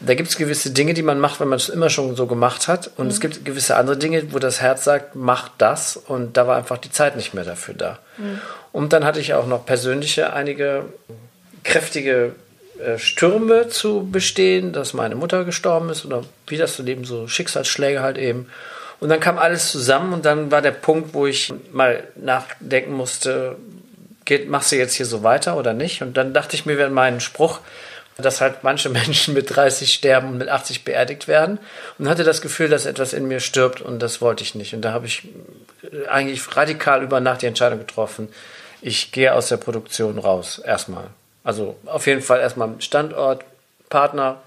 da 0.00 0.14
gibt 0.14 0.30
es 0.30 0.36
gewisse 0.36 0.70
Dinge, 0.70 0.94
die 0.94 1.02
man 1.02 1.20
macht, 1.20 1.40
wenn 1.40 1.48
man 1.48 1.58
es 1.58 1.68
immer 1.68 1.90
schon 1.90 2.16
so 2.16 2.26
gemacht 2.26 2.68
hat. 2.68 2.90
Und 2.96 3.06
mhm. 3.06 3.10
es 3.10 3.20
gibt 3.20 3.44
gewisse 3.44 3.76
andere 3.76 3.98
Dinge, 3.98 4.32
wo 4.32 4.38
das 4.38 4.60
Herz 4.60 4.84
sagt, 4.84 5.14
mach 5.14 5.50
das. 5.58 5.96
Und 5.96 6.36
da 6.36 6.46
war 6.46 6.56
einfach 6.56 6.78
die 6.78 6.90
Zeit 6.90 7.16
nicht 7.16 7.34
mehr 7.34 7.44
dafür 7.44 7.74
da. 7.74 7.98
Mhm. 8.16 8.40
Und 8.72 8.92
dann 8.92 9.04
hatte 9.04 9.20
ich 9.20 9.34
auch 9.34 9.46
noch 9.46 9.66
persönliche 9.66 10.32
einige 10.32 10.86
kräftige 11.64 12.32
äh, 12.82 12.98
Stürme 12.98 13.68
zu 13.68 14.08
bestehen, 14.10 14.72
dass 14.72 14.94
meine 14.94 15.16
Mutter 15.16 15.44
gestorben 15.44 15.90
ist 15.90 16.06
oder 16.06 16.22
wie 16.46 16.56
das 16.56 16.76
so 16.76 16.82
leben, 16.82 17.04
so 17.04 17.28
Schicksalsschläge 17.28 18.00
halt 18.00 18.16
eben. 18.16 18.46
Und 19.00 19.10
dann 19.10 19.20
kam 19.20 19.38
alles 19.38 19.70
zusammen 19.70 20.12
und 20.12 20.24
dann 20.24 20.50
war 20.50 20.62
der 20.62 20.70
Punkt, 20.72 21.12
wo 21.14 21.26
ich 21.26 21.52
mal 21.72 22.04
nachdenken 22.16 22.92
musste, 22.92 23.56
geht, 24.24 24.48
machst 24.48 24.72
du 24.72 24.76
jetzt 24.76 24.94
hier 24.94 25.06
so 25.06 25.22
weiter 25.22 25.56
oder 25.56 25.72
nicht? 25.72 26.02
Und 26.02 26.16
dann 26.16 26.32
dachte 26.32 26.54
ich 26.54 26.64
mir, 26.64 26.78
wenn 26.78 26.92
mein 26.92 27.20
Spruch, 27.20 27.60
dass 28.18 28.40
halt 28.40 28.62
manche 28.62 28.88
Menschen 28.90 29.34
mit 29.34 29.54
30 29.54 29.92
sterben 29.92 30.28
und 30.28 30.38
mit 30.38 30.48
80 30.48 30.84
beerdigt 30.84 31.28
werden 31.28 31.58
und 31.98 32.08
hatte 32.08 32.24
das 32.24 32.40
Gefühl, 32.40 32.68
dass 32.68 32.86
etwas 32.86 33.12
in 33.12 33.28
mir 33.28 33.40
stirbt 33.40 33.80
und 33.80 34.00
das 34.00 34.20
wollte 34.20 34.42
ich 34.42 34.54
nicht. 34.54 34.74
Und 34.74 34.82
da 34.82 34.92
habe 34.92 35.06
ich 35.06 35.28
eigentlich 36.08 36.56
radikal 36.56 37.02
über 37.02 37.20
Nacht 37.20 37.42
die 37.42 37.46
Entscheidung 37.46 37.78
getroffen, 37.78 38.28
ich 38.82 39.12
gehe 39.12 39.34
aus 39.34 39.48
der 39.48 39.58
Produktion 39.58 40.18
raus, 40.18 40.58
erstmal. 40.58 41.08
Also 41.44 41.76
auf 41.86 42.06
jeden 42.06 42.22
Fall 42.22 42.40
erstmal 42.40 42.80
Standort, 42.80 43.44
Partner 43.88 44.40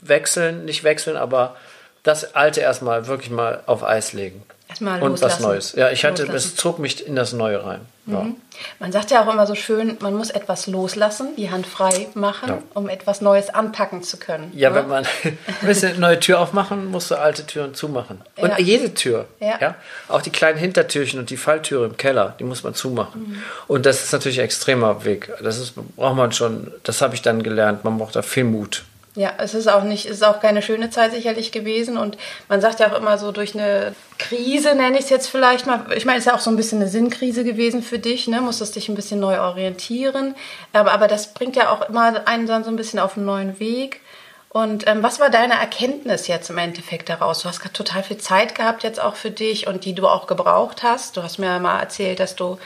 wechseln, 0.00 0.64
nicht 0.64 0.84
wechseln, 0.84 1.16
aber 1.16 1.56
das 2.02 2.34
Alte 2.34 2.60
erstmal 2.60 3.06
wirklich 3.06 3.30
mal 3.30 3.62
auf 3.66 3.84
Eis 3.84 4.12
legen. 4.12 4.42
Erstmal 4.70 5.02
und 5.02 5.20
was 5.20 5.40
Neues. 5.40 5.72
Ja, 5.72 5.90
ich 5.90 6.04
hatte, 6.04 6.22
loslassen. 6.22 6.48
es 6.48 6.54
zog 6.54 6.78
mich 6.78 7.04
in 7.04 7.16
das 7.16 7.32
Neue 7.32 7.64
rein. 7.64 7.80
Ja. 8.06 8.20
Mhm. 8.20 8.36
Man 8.78 8.92
sagt 8.92 9.10
ja 9.10 9.24
auch 9.24 9.32
immer 9.32 9.46
so 9.46 9.56
schön, 9.56 9.96
man 10.00 10.14
muss 10.14 10.30
etwas 10.30 10.68
loslassen, 10.68 11.34
die 11.36 11.50
Hand 11.50 11.66
frei 11.66 12.06
machen, 12.14 12.48
ja. 12.48 12.62
um 12.74 12.88
etwas 12.88 13.20
Neues 13.20 13.50
anpacken 13.50 14.04
zu 14.04 14.16
können. 14.16 14.52
Ja, 14.54 14.70
ne? 14.70 14.76
wenn 14.76 14.88
man 14.88 15.06
eine 15.62 15.98
neue 15.98 16.20
Tür 16.20 16.38
aufmachen, 16.38 16.86
musst 16.86 17.10
du 17.10 17.16
alte 17.16 17.44
Türen 17.46 17.74
zumachen. 17.74 18.20
Und 18.36 18.50
ja. 18.50 18.58
jede 18.58 18.94
Tür, 18.94 19.26
ja. 19.40 19.74
auch 20.08 20.22
die 20.22 20.30
kleinen 20.30 20.58
Hintertürchen 20.58 21.18
und 21.18 21.30
die 21.30 21.36
Falltüre 21.36 21.86
im 21.86 21.96
Keller, 21.96 22.36
die 22.38 22.44
muss 22.44 22.62
man 22.62 22.74
zumachen. 22.74 23.22
Mhm. 23.22 23.42
Und 23.66 23.86
das 23.86 24.04
ist 24.04 24.12
natürlich 24.12 24.38
ein 24.38 24.44
extremer 24.44 25.04
Weg. 25.04 25.32
Das 25.42 25.58
ist, 25.58 25.74
braucht 25.96 26.16
man 26.16 26.30
schon, 26.30 26.72
das 26.84 27.02
habe 27.02 27.16
ich 27.16 27.22
dann 27.22 27.42
gelernt, 27.42 27.82
man 27.82 27.98
braucht 27.98 28.14
da 28.14 28.22
viel 28.22 28.44
Mut. 28.44 28.84
Ja, 29.16 29.32
es 29.38 29.54
ist 29.54 29.66
auch 29.66 29.82
nicht, 29.82 30.06
es 30.06 30.18
ist 30.18 30.22
auch 30.22 30.38
keine 30.38 30.62
schöne 30.62 30.90
Zeit 30.90 31.10
sicherlich 31.12 31.50
gewesen 31.50 31.98
und 31.98 32.16
man 32.48 32.60
sagt 32.60 32.78
ja 32.78 32.92
auch 32.92 32.96
immer 32.96 33.18
so 33.18 33.32
durch 33.32 33.54
eine 33.54 33.92
Krise 34.18 34.76
nenne 34.76 34.98
ich 34.98 35.04
es 35.04 35.10
jetzt 35.10 35.26
vielleicht 35.26 35.66
mal. 35.66 35.84
Ich 35.96 36.04
meine, 36.04 36.18
es 36.18 36.26
ist 36.26 36.30
ja 36.30 36.36
auch 36.36 36.40
so 36.40 36.50
ein 36.50 36.56
bisschen 36.56 36.80
eine 36.80 36.88
Sinnkrise 36.88 37.42
gewesen 37.42 37.82
für 37.82 37.98
dich, 37.98 38.28
ne? 38.28 38.40
Musstest 38.40 38.76
dich 38.76 38.88
ein 38.88 38.94
bisschen 38.94 39.18
neu 39.18 39.40
orientieren, 39.40 40.36
aber, 40.72 41.08
das 41.08 41.34
bringt 41.34 41.56
ja 41.56 41.70
auch 41.70 41.88
immer 41.88 42.28
einen 42.28 42.46
dann 42.46 42.62
so 42.62 42.70
ein 42.70 42.76
bisschen 42.76 43.00
auf 43.00 43.16
einen 43.16 43.26
neuen 43.26 43.58
Weg. 43.58 44.00
Und 44.48 44.86
ähm, 44.88 45.02
was 45.02 45.20
war 45.20 45.30
deine 45.30 45.54
Erkenntnis 45.54 46.26
jetzt 46.26 46.50
im 46.50 46.58
Endeffekt 46.58 47.08
daraus? 47.08 47.42
Du 47.42 47.48
hast 47.48 47.60
gerade 47.60 47.72
total 47.72 48.02
viel 48.02 48.18
Zeit 48.18 48.56
gehabt 48.56 48.82
jetzt 48.82 49.00
auch 49.00 49.14
für 49.14 49.30
dich 49.30 49.68
und 49.68 49.84
die 49.84 49.94
du 49.94 50.08
auch 50.08 50.26
gebraucht 50.26 50.82
hast. 50.82 51.16
Du 51.16 51.22
hast 51.22 51.38
mir 51.38 51.60
mal 51.60 51.78
erzählt, 51.78 52.18
dass 52.18 52.34
du 52.34 52.58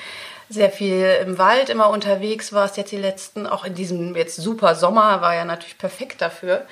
sehr 0.48 0.70
viel 0.70 1.06
im 1.22 1.38
Wald 1.38 1.68
immer 1.68 1.90
unterwegs 1.90 2.52
warst, 2.52 2.76
jetzt 2.76 2.92
die 2.92 2.96
letzten, 2.96 3.46
auch 3.46 3.64
in 3.64 3.74
diesem 3.74 4.14
jetzt 4.16 4.36
super 4.36 4.74
Sommer, 4.74 5.20
war 5.20 5.34
ja 5.34 5.44
natürlich 5.44 5.78
perfekt 5.78 6.20
dafür. 6.20 6.66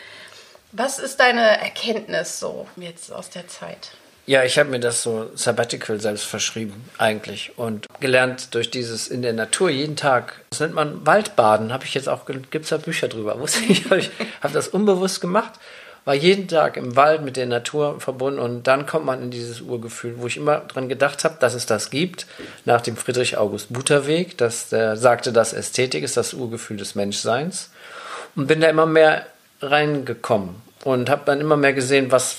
Was 0.72 0.98
ist 0.98 1.20
deine 1.20 1.60
Erkenntnis 1.60 2.40
so 2.40 2.66
jetzt 2.76 3.12
aus 3.12 3.30
der 3.30 3.48
Zeit? 3.48 3.92
Ja, 4.24 4.44
ich 4.44 4.56
habe 4.58 4.70
mir 4.70 4.78
das 4.78 5.02
so 5.02 5.30
Sabbatical 5.34 6.00
selbst 6.00 6.24
verschrieben 6.24 6.88
eigentlich 6.96 7.58
und 7.58 7.86
gelernt 7.98 8.54
durch 8.54 8.70
dieses 8.70 9.08
in 9.08 9.20
der 9.20 9.32
Natur 9.32 9.68
jeden 9.68 9.96
Tag. 9.96 10.42
Das 10.50 10.60
nennt 10.60 10.74
man 10.74 11.04
Waldbaden, 11.04 11.72
habe 11.72 11.84
ich 11.84 11.94
jetzt 11.94 12.08
auch, 12.08 12.24
gibt 12.26 12.64
es 12.64 12.68
da 12.68 12.76
Bücher 12.76 13.08
drüber, 13.08 13.38
wusste 13.40 13.64
ich, 13.64 13.84
habe 13.86 14.02
hab 14.40 14.52
das 14.52 14.68
unbewusst 14.68 15.20
gemacht 15.20 15.52
war 16.04 16.14
jeden 16.14 16.48
Tag 16.48 16.76
im 16.76 16.96
Wald 16.96 17.22
mit 17.22 17.36
der 17.36 17.46
Natur 17.46 18.00
verbunden 18.00 18.40
und 18.40 18.66
dann 18.66 18.86
kommt 18.86 19.06
man 19.06 19.22
in 19.22 19.30
dieses 19.30 19.60
Urgefühl, 19.60 20.14
wo 20.18 20.26
ich 20.26 20.36
immer 20.36 20.58
dran 20.58 20.88
gedacht 20.88 21.24
habe, 21.24 21.36
dass 21.38 21.54
es 21.54 21.66
das 21.66 21.90
gibt, 21.90 22.26
nach 22.64 22.80
dem 22.80 22.96
Friedrich 22.96 23.36
August 23.36 23.72
Butterweg, 23.72 24.36
dass 24.36 24.68
der 24.68 24.96
sagte, 24.96 25.32
dass 25.32 25.52
Ästhetik 25.52 26.02
ist 26.02 26.16
das 26.16 26.34
Urgefühl 26.34 26.76
des 26.76 26.94
Menschseins 26.94 27.70
und 28.34 28.48
bin 28.48 28.60
da 28.60 28.68
immer 28.68 28.86
mehr 28.86 29.26
reingekommen 29.60 30.56
und 30.84 31.08
habe 31.08 31.22
dann 31.24 31.40
immer 31.40 31.56
mehr 31.56 31.72
gesehen, 31.72 32.10
was 32.10 32.36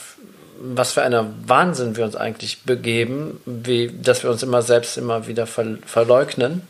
was 0.63 0.93
für 0.93 1.01
einer 1.01 1.29
Wahnsinn 1.45 1.97
wir 1.97 2.05
uns 2.05 2.15
eigentlich 2.15 2.63
begeben, 2.63 3.41
wie, 3.45 3.91
dass 3.91 4.23
wir 4.23 4.29
uns 4.29 4.43
immer 4.43 4.61
selbst 4.61 4.97
immer 4.97 5.27
wieder 5.27 5.45
ver, 5.45 5.77
verleugnen. 5.85 6.61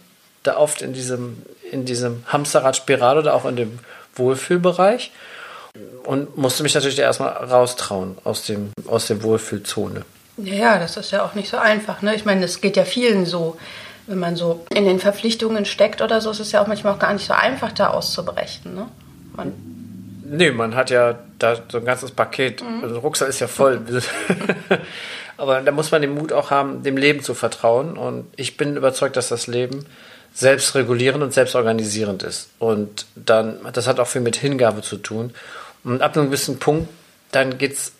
Da 0.41 0.57
oft 0.57 0.81
in 0.81 0.93
diesem, 0.93 1.43
in 1.71 1.85
diesem 1.85 2.23
Hamsterradspirale 2.27 3.19
oder 3.19 3.35
auch 3.35 3.45
in 3.45 3.55
dem 3.55 3.79
Wohlfühlbereich. 4.15 5.11
Und 6.03 6.37
musste 6.37 6.63
mich 6.63 6.75
natürlich 6.75 6.99
erstmal 6.99 7.31
raustrauen 7.31 8.17
aus 8.23 8.45
dem, 8.45 8.71
aus 8.87 9.07
der 9.07 9.23
Wohlfühlzone. 9.23 10.05
Ja, 10.37 10.77
das 10.77 10.97
ist 10.97 11.11
ja 11.11 11.23
auch 11.23 11.33
nicht 11.33 11.49
so 11.49 11.57
einfach. 11.57 12.01
Ne? 12.01 12.15
Ich 12.15 12.25
meine, 12.25 12.45
es 12.45 12.61
geht 12.61 12.77
ja 12.77 12.85
vielen 12.85 13.25
so. 13.25 13.57
Wenn 14.05 14.19
man 14.19 14.35
so 14.35 14.65
in 14.69 14.83
den 14.83 14.99
Verpflichtungen 14.99 15.65
steckt 15.65 16.01
oder 16.01 16.19
so, 16.19 16.31
ist 16.31 16.41
es 16.41 16.51
ja 16.51 16.61
auch 16.61 16.67
manchmal 16.67 16.93
auch 16.93 16.99
gar 16.99 17.13
nicht 17.13 17.25
so 17.25 17.33
einfach, 17.33 17.71
da 17.71 17.87
auszubrechen. 17.87 18.75
Ne? 18.75 18.87
Man 19.35 19.53
Nee, 20.25 20.51
man 20.51 20.75
hat 20.75 20.89
ja 20.89 21.19
da 21.37 21.57
so 21.69 21.77
ein 21.77 21.85
ganzes 21.85 22.11
Paket. 22.11 22.61
Mhm. 22.63 22.81
Also 22.81 22.95
der 22.95 23.03
Rucksack 23.03 23.29
ist 23.29 23.39
ja 23.39 23.47
voll. 23.47 23.81
Aber 25.37 25.61
da 25.61 25.71
muss 25.71 25.91
man 25.91 26.01
den 26.01 26.13
Mut 26.13 26.33
auch 26.33 26.49
haben, 26.51 26.83
dem 26.83 26.97
Leben 26.97 27.21
zu 27.21 27.33
vertrauen. 27.33 27.97
Und 27.97 28.25
ich 28.35 28.57
bin 28.57 28.75
überzeugt, 28.75 29.15
dass 29.15 29.29
das 29.29 29.47
Leben 29.47 29.85
selbstregulierend 30.33 31.23
und 31.23 31.33
selbstorganisierend 31.33 32.23
ist. 32.23 32.49
Und 32.57 33.05
dann, 33.15 33.59
das 33.73 33.87
hat 33.87 33.99
auch 33.99 34.07
viel 34.07 34.21
mit 34.21 34.35
Hingabe 34.35 34.81
zu 34.81 34.97
tun. 34.97 35.33
Und 35.83 36.01
ab 36.01 36.15
einem 36.15 36.27
gewissen 36.27 36.59
Punkt, 36.59 36.89
dann 37.31 37.57
geht 37.57 37.73
es 37.73 37.91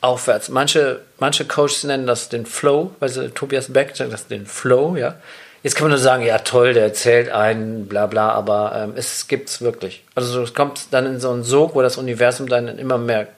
aufwärts. 0.00 0.48
Manche, 0.48 1.00
manche 1.18 1.44
Coaches 1.44 1.84
nennen 1.84 2.06
das 2.06 2.28
den 2.28 2.46
Flow, 2.46 2.90
weil 3.00 3.08
sie, 3.08 3.30
Tobias 3.30 3.72
Beck 3.72 3.96
sagt 3.96 4.12
das 4.12 4.26
den 4.26 4.46
Flow, 4.46 4.96
ja. 4.96 5.14
Jetzt 5.62 5.76
kann 5.76 5.84
man 5.84 5.92
nur 5.92 6.00
sagen, 6.00 6.24
ja 6.24 6.38
toll, 6.38 6.74
der 6.74 6.82
erzählt 6.82 7.30
einen, 7.30 7.86
bla 7.86 8.06
bla, 8.06 8.30
aber 8.30 8.72
ähm, 8.74 8.92
es 8.96 9.28
gibt's 9.28 9.60
wirklich. 9.60 10.02
Also 10.16 10.42
es 10.42 10.54
kommt 10.54 10.88
dann 10.90 11.06
in 11.06 11.20
so 11.20 11.30
einen 11.30 11.44
Sog, 11.44 11.76
wo 11.76 11.82
das 11.82 11.98
Universum 11.98 12.48
dann 12.48 12.66
immer 12.78 12.98
mehr 12.98 13.28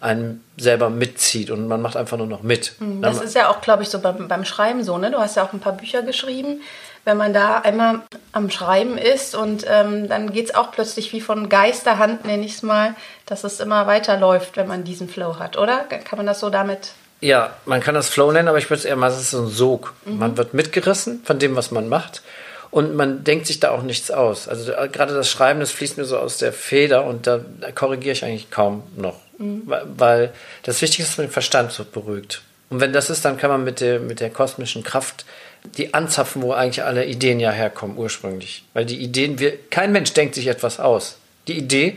einen 0.00 0.44
selber 0.56 0.90
mitzieht 0.90 1.50
und 1.50 1.68
man 1.68 1.82
macht 1.82 1.96
einfach 1.96 2.16
nur 2.16 2.26
noch 2.26 2.42
mit. 2.42 2.72
Mhm. 2.80 3.02
Das 3.02 3.20
ist 3.20 3.34
ja 3.34 3.48
auch, 3.48 3.60
glaube 3.60 3.84
ich, 3.84 3.88
so 3.88 4.00
beim, 4.00 4.28
beim 4.28 4.44
Schreiben 4.44 4.82
so, 4.84 4.98
ne? 4.98 5.10
Du 5.10 5.18
hast 5.18 5.36
ja 5.36 5.44
auch 5.44 5.52
ein 5.52 5.60
paar 5.60 5.72
Bücher 5.72 6.02
geschrieben. 6.02 6.62
Wenn 7.08 7.16
man 7.16 7.32
da 7.32 7.60
einmal 7.60 8.02
am 8.32 8.50
Schreiben 8.50 8.98
ist 8.98 9.34
und 9.34 9.64
ähm, 9.66 10.10
dann 10.10 10.30
geht 10.30 10.50
es 10.50 10.54
auch 10.54 10.72
plötzlich 10.72 11.10
wie 11.14 11.22
von 11.22 11.48
Geisterhand, 11.48 12.26
nenne 12.26 12.44
ich 12.44 12.56
es 12.56 12.62
mal, 12.62 12.94
dass 13.24 13.44
es 13.44 13.60
immer 13.60 13.86
weiterläuft, 13.86 14.58
wenn 14.58 14.68
man 14.68 14.84
diesen 14.84 15.08
Flow 15.08 15.38
hat, 15.38 15.56
oder? 15.56 15.84
Kann 16.04 16.18
man 16.18 16.26
das 16.26 16.38
so 16.38 16.50
damit 16.50 16.90
ja, 17.20 17.56
man 17.64 17.80
kann 17.80 17.94
das 17.94 18.08
Flow 18.08 18.30
nennen, 18.30 18.46
aber 18.46 18.58
ich 18.58 18.70
würde 18.70 18.80
es 18.80 18.84
eher 18.84 18.94
mal, 18.94 19.10
es 19.10 19.18
ist 19.18 19.30
so 19.30 19.42
ein 19.42 19.48
Sog. 19.48 19.94
Mhm. 20.04 20.18
Man 20.18 20.36
wird 20.36 20.54
mitgerissen 20.54 21.22
von 21.24 21.38
dem, 21.38 21.56
was 21.56 21.70
man 21.70 21.88
macht. 21.88 22.22
Und 22.70 22.94
man 22.94 23.24
denkt 23.24 23.46
sich 23.46 23.58
da 23.58 23.70
auch 23.70 23.82
nichts 23.82 24.10
aus. 24.10 24.46
Also 24.46 24.70
äh, 24.72 24.88
gerade 24.88 25.14
das 25.14 25.30
Schreiben, 25.30 25.58
das 25.58 25.70
fließt 25.70 25.96
mir 25.96 26.04
so 26.04 26.18
aus 26.18 26.36
der 26.36 26.52
Feder 26.52 27.04
und 27.04 27.26
da, 27.26 27.40
da 27.60 27.72
korrigiere 27.72 28.12
ich 28.12 28.24
eigentlich 28.24 28.50
kaum 28.50 28.82
noch. 28.96 29.16
Mhm. 29.38 29.62
Weil 29.96 30.32
das 30.62 30.80
Wichtigste 30.82 31.02
ist, 31.02 31.10
dass 31.12 31.18
man 31.18 31.26
den 31.26 31.32
Verstand 31.32 31.72
so 31.72 31.84
beruhigt. 31.84 32.42
Und 32.70 32.80
wenn 32.80 32.92
das 32.92 33.08
ist, 33.10 33.24
dann 33.24 33.38
kann 33.38 33.50
man 33.50 33.64
mit 33.64 33.80
der, 33.80 33.98
mit 33.98 34.20
der 34.20 34.30
kosmischen 34.30 34.84
Kraft 34.84 35.24
die 35.76 35.94
anzapfen, 35.94 36.42
wo 36.42 36.52
eigentlich 36.52 36.84
alle 36.84 37.04
Ideen 37.06 37.40
ja 37.40 37.50
herkommen 37.50 37.96
ursprünglich. 37.96 38.64
Weil 38.74 38.84
die 38.84 38.98
Ideen, 38.98 39.38
wir, 39.38 39.58
kein 39.70 39.92
Mensch 39.92 40.12
denkt 40.12 40.34
sich 40.34 40.46
etwas 40.46 40.80
aus. 40.80 41.18
Die 41.46 41.58
Idee 41.58 41.96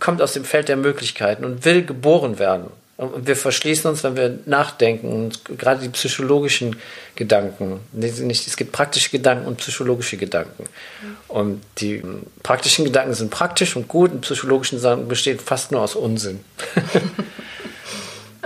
kommt 0.00 0.22
aus 0.22 0.32
dem 0.32 0.44
Feld 0.44 0.68
der 0.68 0.76
Möglichkeiten 0.76 1.44
und 1.44 1.64
will 1.64 1.84
geboren 1.84 2.38
werden. 2.38 2.70
Und 2.96 3.26
wir 3.26 3.34
verschließen 3.34 3.90
uns, 3.90 4.04
wenn 4.04 4.16
wir 4.16 4.38
nachdenken, 4.46 5.12
und 5.12 5.44
gerade 5.58 5.80
die 5.82 5.88
psychologischen 5.88 6.76
Gedanken. 7.16 7.80
Nicht, 7.92 8.46
es 8.46 8.56
gibt 8.56 8.70
praktische 8.70 9.10
Gedanken 9.10 9.46
und 9.46 9.56
psychologische 9.56 10.16
Gedanken. 10.16 10.64
Und 11.26 11.60
die 11.78 12.02
praktischen 12.44 12.84
Gedanken 12.84 13.14
sind 13.14 13.30
praktisch 13.30 13.74
und 13.74 13.88
gut, 13.88 14.12
und 14.12 14.20
psychologischen 14.20 14.78
Sachen 14.78 15.08
bestehen 15.08 15.40
fast 15.40 15.72
nur 15.72 15.80
aus 15.80 15.96
Unsinn. 15.96 16.40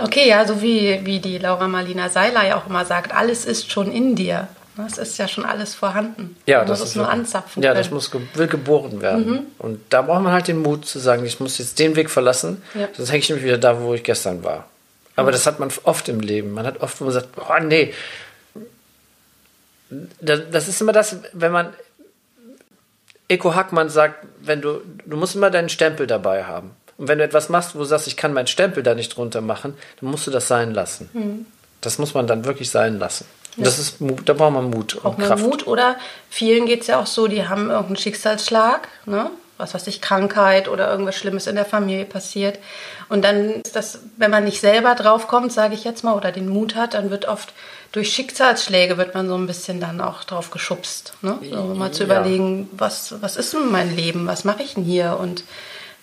okay, 0.01 0.27
ja, 0.27 0.45
so 0.45 0.61
wie, 0.61 0.99
wie 1.03 1.19
die 1.19 1.37
Laura 1.37 1.67
Marlina 1.67 2.09
Seiler 2.09 2.45
ja 2.45 2.57
auch 2.57 2.67
immer 2.67 2.85
sagt, 2.85 3.13
alles 3.13 3.45
ist 3.45 3.71
schon 3.71 3.91
in 3.91 4.15
dir. 4.15 4.47
Es 4.87 4.97
ist 4.97 5.17
ja 5.17 5.27
schon 5.27 5.45
alles 5.45 5.75
vorhanden. 5.75 6.37
Ja, 6.45 6.63
das 6.63 6.81
ist 6.81 6.95
nur 6.95 7.09
anzapfen. 7.09 7.61
Ja, 7.61 7.71
können. 7.71 7.83
das 7.83 7.91
muss 7.91 8.11
will 8.33 8.47
geboren 8.47 9.01
werden. 9.01 9.29
Mhm. 9.29 9.39
Und 9.57 9.81
da 9.89 10.01
braucht 10.01 10.23
man 10.23 10.31
halt 10.31 10.47
den 10.47 10.61
Mut 10.61 10.85
zu 10.85 10.99
sagen, 10.99 11.25
ich 11.25 11.39
muss 11.39 11.57
jetzt 11.57 11.79
den 11.79 11.95
Weg 11.95 12.09
verlassen, 12.09 12.61
ja. 12.73 12.87
sonst 12.93 13.11
hänge 13.11 13.19
ich 13.19 13.29
nämlich 13.29 13.45
wieder 13.45 13.57
da, 13.57 13.81
wo 13.81 13.93
ich 13.93 14.03
gestern 14.03 14.43
war. 14.43 14.67
Aber 15.15 15.29
mhm. 15.29 15.33
das 15.33 15.45
hat 15.45 15.59
man 15.59 15.69
oft 15.83 16.07
im 16.07 16.21
Leben. 16.21 16.53
Man 16.53 16.65
hat 16.65 16.79
oft, 16.81 16.99
wo 17.01 17.05
man 17.05 17.13
sagt, 17.13 17.27
oh 17.37 17.63
nee. 17.63 17.93
Das 20.21 20.67
ist 20.67 20.79
immer 20.79 20.93
das, 20.93 21.17
wenn 21.33 21.51
man 21.51 21.73
Eko 23.27 23.55
Hackmann 23.55 23.89
sagt, 23.89 24.25
wenn 24.39 24.61
du, 24.61 24.81
du 25.05 25.17
musst 25.17 25.35
immer 25.35 25.49
deinen 25.49 25.69
Stempel 25.69 26.07
dabei 26.07 26.45
haben. 26.45 26.71
Und 26.99 27.07
wenn 27.07 27.17
du 27.17 27.23
etwas 27.23 27.47
machst, 27.47 27.75
wo 27.75 27.79
du 27.79 27.85
sagst, 27.85 28.07
ich 28.07 28.17
kann 28.17 28.33
meinen 28.33 28.47
Stempel 28.47 28.83
da 28.83 28.93
nicht 28.93 29.15
drunter 29.15 29.39
machen, 29.39 29.73
dann 30.01 30.11
musst 30.11 30.27
du 30.27 30.31
das 30.31 30.49
sein 30.49 30.73
lassen. 30.73 31.09
Mhm. 31.13 31.45
Das 31.79 31.97
muss 31.97 32.13
man 32.13 32.27
dann 32.27 32.43
wirklich 32.43 32.69
sein 32.69 32.99
lassen. 32.99 33.25
Ja. 33.55 33.63
Das 33.63 33.79
ist, 33.79 33.97
da 34.25 34.33
braucht 34.33 34.53
man 34.53 34.69
Mut 34.69 34.95
und 34.95 35.17
Kraft. 35.17 35.41
Man 35.41 35.49
Mut 35.49 35.65
oder 35.65 35.95
vielen 36.29 36.65
geht 36.65 36.81
es 36.81 36.87
ja 36.87 36.99
auch 36.99 37.07
so, 37.07 37.27
die 37.27 37.47
haben 37.47 37.69
irgendeinen 37.69 37.95
Schicksalsschlag, 37.95 38.89
ne? 39.05 39.31
was 39.57 39.73
weiß 39.73 39.87
ich, 39.87 40.01
Krankheit 40.01 40.67
oder 40.67 40.91
irgendwas 40.91 41.15
Schlimmes 41.15 41.47
in 41.47 41.55
der 41.55 41.65
Familie 41.65 42.05
passiert. 42.05 42.59
Und 43.07 43.23
dann 43.23 43.61
ist 43.61 43.75
das, 43.75 43.99
wenn 44.17 44.31
man 44.31 44.43
nicht 44.43 44.61
selber 44.61 44.93
draufkommt, 44.95 45.51
sage 45.51 45.75
ich 45.75 45.85
jetzt 45.85 46.03
mal, 46.03 46.15
oder 46.15 46.31
den 46.31 46.49
Mut 46.49 46.75
hat, 46.75 46.93
dann 46.93 47.11
wird 47.11 47.27
oft 47.27 47.53
durch 47.91 48.13
Schicksalsschläge 48.13 48.97
wird 48.97 49.15
man 49.15 49.27
so 49.27 49.35
ein 49.35 49.47
bisschen 49.47 49.79
dann 49.79 49.99
auch 49.99 50.23
drauf 50.23 50.51
geschubst. 50.51 51.13
Ne? 51.21 51.39
So 51.49 51.73
mal 51.73 51.91
zu 51.91 52.03
überlegen, 52.03 52.69
ja. 52.71 52.79
was, 52.79 53.15
was 53.21 53.35
ist 53.35 53.53
denn 53.53 53.71
mein 53.71 53.95
Leben, 53.95 54.27
was 54.27 54.43
mache 54.43 54.63
ich 54.63 54.75
denn 54.75 54.83
hier 54.83 55.17
und 55.19 55.43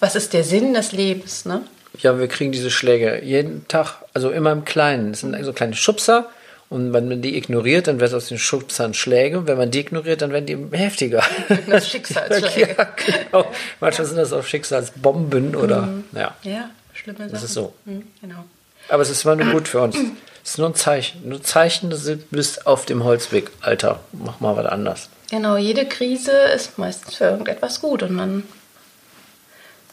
was 0.00 0.16
ist 0.16 0.32
der 0.32 0.44
Sinn 0.44 0.74
des 0.74 0.92
Lebens. 0.92 1.44
Ne? 1.44 1.62
Ja, 1.98 2.18
wir 2.18 2.28
kriegen 2.28 2.52
diese 2.52 2.70
Schläge 2.70 3.22
jeden 3.24 3.66
Tag, 3.68 3.96
also 4.14 4.30
immer 4.30 4.52
im 4.52 4.64
Kleinen. 4.64 5.12
Es 5.12 5.20
sind 5.20 5.36
so 5.44 5.52
kleine 5.52 5.74
Schubser 5.74 6.28
und 6.68 6.92
wenn 6.92 7.08
man 7.08 7.22
die 7.22 7.36
ignoriert, 7.36 7.86
dann 7.86 8.00
wird 8.00 8.12
aus 8.12 8.26
den 8.26 8.38
Schubsern 8.38 8.92
Schläge. 8.92 9.38
Und 9.38 9.46
wenn 9.46 9.56
man 9.56 9.70
die 9.70 9.80
ignoriert, 9.80 10.22
dann 10.22 10.32
werden 10.32 10.46
die 10.46 10.76
heftiger. 10.76 11.22
Das 11.68 11.88
Schicksalsschläge. 11.88 12.74
ja, 12.78 12.88
genau. 13.30 13.46
Manchmal 13.80 14.06
sind 14.06 14.16
das 14.16 14.32
auch 14.32 14.44
Schicksalsbomben 14.44 15.54
oder, 15.54 15.82
mhm. 15.82 16.04
ja. 16.12 16.34
Ja, 16.42 16.70
schlimme 16.92 17.18
Sachen. 17.18 17.32
Das 17.32 17.44
ist 17.44 17.54
so. 17.54 17.72
Mhm, 17.84 18.02
genau. 18.20 18.44
Aber 18.88 19.02
es 19.02 19.10
ist 19.10 19.24
immer 19.24 19.36
nur 19.36 19.52
gut 19.52 19.68
für 19.68 19.80
uns. 19.80 19.96
Es 20.44 20.52
ist 20.52 20.58
nur 20.58 20.68
ein 20.68 20.74
Zeichen. 20.74 21.28
Nur 21.28 21.42
Zeichen, 21.42 21.90
dass 21.90 22.04
du 22.04 22.16
bist 22.16 22.66
auf 22.66 22.84
dem 22.84 23.04
Holzweg. 23.04 23.50
Alter, 23.60 24.00
mach 24.12 24.40
mal 24.40 24.56
was 24.56 24.66
anders. 24.66 25.08
Genau, 25.30 25.56
jede 25.56 25.86
Krise 25.86 26.32
ist 26.54 26.78
meistens 26.78 27.16
für 27.16 27.24
irgendetwas 27.24 27.80
gut 27.80 28.02
und 28.02 28.12
man 28.12 28.44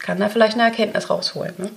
kann 0.03 0.19
da 0.19 0.29
vielleicht 0.29 0.53
eine 0.53 0.63
Erkenntnis 0.63 1.09
rausholen. 1.09 1.55
Ne? 1.57 1.71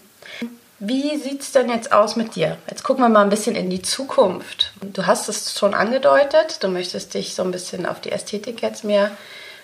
Wie 0.78 1.16
sieht 1.16 1.40
es 1.40 1.52
denn 1.52 1.70
jetzt 1.70 1.92
aus 1.92 2.16
mit 2.16 2.34
dir? 2.34 2.58
Jetzt 2.68 2.82
gucken 2.82 3.02
wir 3.02 3.08
mal 3.08 3.22
ein 3.22 3.30
bisschen 3.30 3.56
in 3.56 3.70
die 3.70 3.80
Zukunft. 3.80 4.72
Du 4.82 5.06
hast 5.06 5.30
es 5.30 5.58
schon 5.58 5.72
angedeutet, 5.72 6.62
du 6.62 6.68
möchtest 6.68 7.14
dich 7.14 7.34
so 7.34 7.42
ein 7.42 7.50
bisschen 7.50 7.86
auf 7.86 8.00
die 8.00 8.12
Ästhetik 8.12 8.60
jetzt 8.60 8.84
mehr 8.84 9.10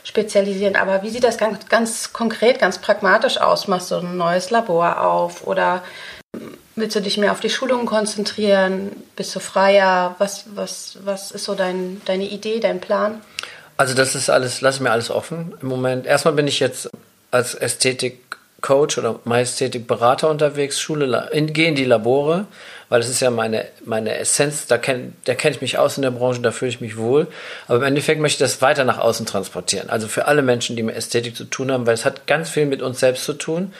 spezialisieren. 0.04 0.74
Aber 0.74 1.02
wie 1.02 1.10
sieht 1.10 1.24
das 1.24 1.36
ganz, 1.36 1.68
ganz 1.68 2.14
konkret, 2.14 2.58
ganz 2.58 2.78
pragmatisch 2.78 3.38
aus? 3.38 3.68
Machst 3.68 3.90
du 3.90 3.96
ein 3.96 4.16
neues 4.16 4.48
Labor 4.50 5.02
auf 5.02 5.46
oder 5.46 5.82
willst 6.76 6.96
du 6.96 7.00
dich 7.00 7.18
mehr 7.18 7.32
auf 7.32 7.40
die 7.40 7.50
Schulungen 7.50 7.84
konzentrieren? 7.84 8.92
Bist 9.16 9.34
du 9.34 9.40
freier? 9.40 10.14
Was, 10.16 10.44
was, 10.54 10.96
was 11.04 11.30
ist 11.30 11.44
so 11.44 11.54
dein, 11.54 12.00
deine 12.06 12.24
Idee, 12.24 12.58
dein 12.58 12.80
Plan? 12.80 13.20
Also 13.76 13.94
das 13.94 14.14
ist 14.14 14.30
alles, 14.30 14.62
lass 14.62 14.80
mir 14.80 14.90
alles 14.90 15.10
offen 15.10 15.54
im 15.60 15.68
Moment. 15.68 16.06
Erstmal 16.06 16.34
bin 16.34 16.46
ich 16.46 16.58
jetzt 16.58 16.88
als 17.30 17.54
Ästhetik 17.54 18.31
Coach 18.62 18.96
oder 18.96 19.20
Majestätik-Berater 19.24 20.30
unterwegs, 20.30 20.80
Schule, 20.80 21.28
in, 21.32 21.52
gehe 21.52 21.68
in 21.68 21.74
die 21.74 21.84
Labore, 21.84 22.46
weil 22.88 23.00
das 23.00 23.10
ist 23.10 23.20
ja 23.20 23.30
meine, 23.30 23.66
meine 23.84 24.16
Essenz, 24.16 24.66
da 24.66 24.78
kenne 24.78 25.12
da 25.24 25.34
kenn 25.34 25.52
ich 25.52 25.60
mich 25.60 25.78
aus 25.78 25.96
in 25.96 26.02
der 26.02 26.10
Branche, 26.10 26.40
da 26.40 26.52
fühle 26.52 26.70
ich 26.70 26.80
mich 26.80 26.96
wohl. 26.96 27.26
Aber 27.66 27.78
im 27.78 27.84
Endeffekt 27.84 28.20
möchte 28.20 28.44
ich 28.44 28.50
das 28.50 28.62
weiter 28.62 28.84
nach 28.84 28.98
außen 28.98 29.26
transportieren. 29.26 29.90
Also 29.90 30.08
für 30.08 30.26
alle 30.26 30.42
Menschen, 30.42 30.76
die 30.76 30.82
mit 30.82 30.96
Ästhetik 30.96 31.36
zu 31.36 31.44
tun 31.44 31.70
haben, 31.72 31.86
weil 31.86 31.94
es 31.94 32.04
hat 32.04 32.26
ganz 32.26 32.50
viel 32.50 32.66
mit 32.66 32.80
uns 32.80 33.00
selbst 33.00 33.24
zu 33.24 33.34
tun. 33.34 33.72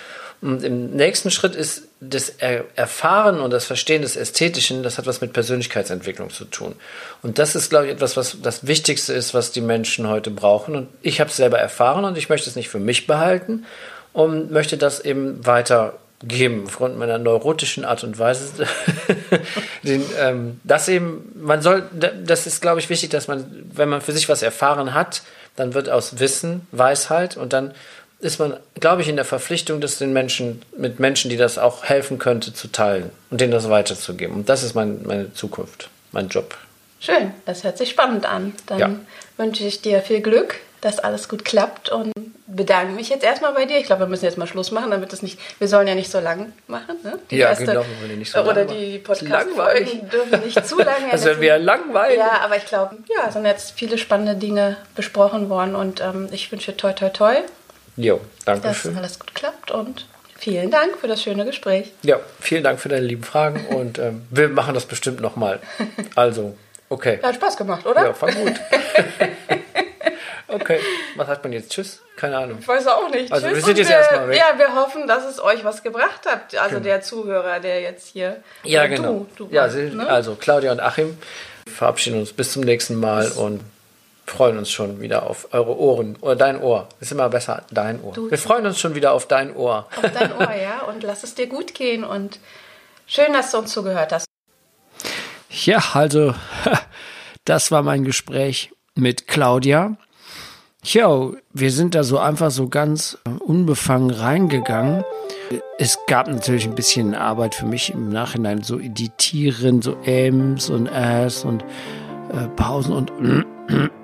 Und 0.43 0.65
im 0.65 0.91
nächsten 0.91 1.31
Schritt 1.31 1.55
ist 1.55 1.85
das 2.01 2.31
Erfahren 2.75 3.39
und 3.39 3.53
das 3.53 3.65
Verstehen 3.65 4.03
des 4.03 4.17
Ästhetischen, 4.17 4.83
das 4.83 4.99
hat 4.99 5.07
was 5.07 5.21
mit 5.21 5.33
Persönlichkeitsentwicklung 5.33 6.31
zu 6.31 6.45
tun. 6.47 6.75
Und 7.23 7.39
das 7.39 7.55
ist, 7.55 7.71
glaube 7.71 7.87
ich, 7.87 7.93
etwas, 7.93 8.17
was 8.17 8.39
das 8.43 8.67
Wichtigste 8.67 9.13
ist, 9.13 9.35
was 9.35 9.53
die 9.53 9.61
Menschen 9.61 10.09
heute 10.09 10.33
brauchen. 10.33 10.75
Und 10.75 10.89
ich 11.01 11.21
habe 11.21 11.31
es 11.31 11.37
selber 11.37 11.59
erfahren 11.59 12.05
und 12.05 12.19
ich 12.19 12.29
möchte 12.29 12.51
es 12.51 12.57
nicht 12.57 12.71
für 12.71 12.81
mich 12.81 13.07
behalten, 13.07 13.65
und 14.13 14.51
möchte 14.51 14.77
das 14.77 15.01
eben 15.01 15.45
weitergeben 15.47 16.65
aufgrund 16.67 16.99
meiner 16.99 17.19
neurotischen 17.19 17.85
Art 17.85 18.05
und 18.05 18.19
Weise. 18.19 18.67
Den, 19.83 20.05
ähm, 20.19 20.61
das 20.65 20.89
eben, 20.89 21.33
man 21.35 21.63
soll, 21.63 21.85
das 22.25 22.47
ist, 22.47 22.61
glaube 22.61 22.81
ich, 22.81 22.89
wichtig, 22.91 23.11
dass 23.11 23.29
man, 23.29 23.45
wenn 23.73 23.89
man 23.89 24.01
für 24.01 24.13
sich 24.13 24.29
was 24.29 24.43
erfahren 24.43 24.95
hat, 24.95 25.23
dann 25.57 25.75
wird 25.75 25.89
aus 25.89 26.19
Wissen 26.19 26.67
Weisheit 26.73 27.37
und 27.37 27.53
dann 27.53 27.73
ist 28.21 28.39
man, 28.39 28.57
glaube 28.79 29.03
ich, 29.03 29.09
in 29.09 29.17
der 29.17 29.25
Verpflichtung, 29.25 29.81
das 29.81 29.99
den 29.99 30.13
Menschen, 30.13 30.63
mit 30.79 31.01
Menschen, 31.01 31.29
die 31.29 31.37
das 31.37 31.59
auch 31.59 31.85
helfen 31.85 32.19
könnte, 32.19 32.55
zu 32.55 32.69
teilen 32.69 33.11
und 33.31 33.41
denen 33.41 33.51
das 33.51 33.69
weiterzugeben. 33.69 34.37
Und 34.37 34.49
das 34.49 34.63
ist 34.63 34.75
mein, 34.75 35.03
meine 35.03 35.35
Zukunft, 35.35 35.91
mein 36.13 36.29
Job. 36.29 36.57
Schön, 37.01 37.33
das 37.47 37.65
hört 37.65 37.79
sich 37.79 37.91
spannend 37.91 38.25
an. 38.25 38.55
Dann 38.67 38.79
ja. 38.79 38.91
wünsche 39.37 39.65
ich 39.65 39.83
dir 39.83 40.01
viel 40.03 40.21
Glück 40.21 40.61
dass 40.83 40.99
alles 40.99 41.29
gut 41.29 41.45
klappt 41.45 41.89
und 41.89 42.13
bedanke 42.47 42.93
mich 42.93 43.09
jetzt 43.09 43.25
erstmal 43.25 43.53
bei 43.55 43.65
dir. 43.65 43.79
Ich 43.79 43.87
glaube, 43.87 44.03
wir 44.03 44.07
müssen 44.09 44.25
jetzt 44.25 44.37
mal 44.37 44.47
Schluss 44.47 44.73
machen, 44.73 44.91
damit 44.91 45.13
es 45.13 45.23
nicht, 45.23 45.39
wir 45.59 45.69
sollen 45.69 45.87
ja 45.87 45.95
nicht 45.95 46.11
so 46.11 46.21
lang 46.21 46.53
machen. 46.67 46.97
Ne? 47.03 47.19
Die 47.31 47.37
ja, 47.37 47.49
erste, 47.49 47.67
genau, 47.67 47.85
wir 48.05 48.17
nicht 48.17 48.33
so 48.33 48.39
lang 48.39 48.49
Oder 48.49 48.65
die 48.65 48.99
Podcast-Folgen 48.99 50.11
dürfen 50.13 50.45
nicht 50.45 50.67
zu 50.67 50.79
lange. 50.79 50.93
Das 51.13 51.25
wäre 51.25 51.41
wieder 51.41 51.59
langweilig. 51.59 52.19
Ja, 52.19 52.41
aber 52.43 52.57
ich 52.57 52.67
glaube, 52.67 52.97
ja, 53.09 53.29
es 53.29 53.35
sind 53.35 53.47
jetzt 53.47 53.73
viele 53.73 53.97
spannende 53.97 54.35
Dinge 54.35 54.77
besprochen 54.95 55.49
worden 55.49 55.77
und 55.77 56.01
ähm, 56.01 56.29
ich 56.33 56.51
wünsche 56.51 56.77
toi, 56.77 56.93
toi, 56.93 57.11
toi. 57.11 57.37
Jo, 57.97 58.21
danke 58.45 58.69
dass 58.69 58.77
schön. 58.77 58.93
Dass 58.93 58.99
alles 58.99 59.19
gut 59.21 59.35
klappt 59.35 59.71
und 59.71 60.07
vielen 60.37 60.71
Dank 60.71 60.99
für 60.99 61.07
das 61.07 61.23
schöne 61.23 61.45
Gespräch. 61.45 61.93
Ja, 62.03 62.19
vielen 62.41 62.65
Dank 62.65 62.81
für 62.81 62.89
deine 62.89 63.07
lieben 63.07 63.23
Fragen 63.23 63.67
und 63.71 64.01
ähm, 64.01 64.23
wir 64.31 64.49
machen 64.49 64.75
das 64.75 64.87
bestimmt 64.87 65.21
nochmal. 65.21 65.61
Also, 66.17 66.57
okay. 66.89 67.21
Hat 67.23 67.37
Spaß 67.37 67.57
gemacht, 67.57 67.87
oder? 67.87 68.07
Ja, 68.07 68.21
war 68.21 68.33
gut. 68.33 68.55
Okay, 70.53 70.81
was 71.17 71.27
sagt 71.27 71.45
man 71.45 71.53
jetzt? 71.53 71.73
Tschüss? 71.73 72.03
Keine 72.17 72.37
Ahnung. 72.37 72.59
Ich 72.61 72.69
weiß 72.69 72.87
auch 72.89 73.09
nicht. 73.11 73.33
Also 73.33 73.47
Tschüss 73.47 73.57
wir 73.57 73.65
sind 73.65 73.79
jetzt 73.79 73.89
wir, 73.89 73.97
erstmal 73.97 74.29
weg. 74.29 74.37
Ja, 74.37 74.59
wir 74.59 74.75
hoffen, 74.75 75.07
dass 75.07 75.25
es 75.25 75.43
euch 75.43 75.65
was 75.65 75.83
gebracht 75.83 76.27
hat. 76.27 76.55
Also 76.57 76.77
genau. 76.77 76.85
der 76.85 77.03
Zuhörer, 77.03 77.61
der 77.61 77.81
jetzt 77.81 78.09
hier. 78.09 78.43
Ja, 78.65 78.87
genau. 78.87 79.27
Du, 79.37 79.47
du 79.47 79.55
ja, 79.55 79.67
ne? 79.67 80.09
also 80.09 80.35
Claudia 80.35 80.73
und 80.73 80.81
Achim 80.81 81.17
verabschieden 81.67 82.21
uns 82.21 82.33
bis 82.33 82.53
zum 82.53 82.63
nächsten 82.63 82.97
Mal 82.97 83.31
und 83.33 83.61
freuen 84.27 84.57
uns 84.59 84.71
schon 84.71 85.01
wieder 85.01 85.25
auf 85.25 85.49
eure 85.53 85.77
Ohren 85.77 86.17
oder 86.21 86.37
dein 86.37 86.61
Ohr. 86.61 86.89
Ist 87.01 87.13
immer 87.13 87.29
besser, 87.29 87.65
dein 87.71 88.03
Ohr. 88.03 88.13
Du, 88.13 88.31
wir 88.31 88.39
freuen 88.39 88.67
uns 88.67 88.79
schon 88.81 88.95
wieder 88.95 89.13
auf 89.13 89.27
dein 89.27 89.55
Ohr. 89.55 89.89
Auf 89.97 90.11
dein 90.13 90.33
Ohr, 90.37 90.55
ja. 90.55 90.83
Und 90.83 91.03
lass 91.03 91.23
es 91.23 91.35
dir 91.35 91.47
gut 91.47 91.75
gehen 91.75 92.05
und 92.05 92.39
schön, 93.07 93.33
dass 93.33 93.51
du 93.51 93.59
uns 93.59 93.73
zugehört 93.73 94.13
hast. 94.13 94.27
Ja, 95.51 95.83
also 95.93 96.35
das 97.45 97.71
war 97.71 97.83
mein 97.83 98.05
Gespräch 98.05 98.71
mit 98.95 99.27
Claudia. 99.27 99.97
Ja, 100.85 101.31
wir 101.53 101.71
sind 101.71 101.95
da 101.95 102.03
so 102.03 102.19
einfach 102.19 102.51
so 102.51 102.69
ganz 102.69 103.17
unbefangen 103.47 104.11
reingegangen. 104.11 105.05
Es 105.79 105.97
gab 106.09 106.27
natürlich 106.27 106.67
ein 106.67 106.75
bisschen 106.75 107.15
Arbeit 107.15 107.55
für 107.55 107.67
mich 107.67 107.95
im 107.95 108.09
Nachhinein, 108.09 108.63
so 108.65 108.81
editieren, 108.81 109.81
so 109.81 109.97
Ms 110.05 110.71
und 110.71 110.89
S 110.89 111.45
und 111.45 111.63
äh, 112.33 112.49
Pausen 112.57 112.95
und 112.95 113.13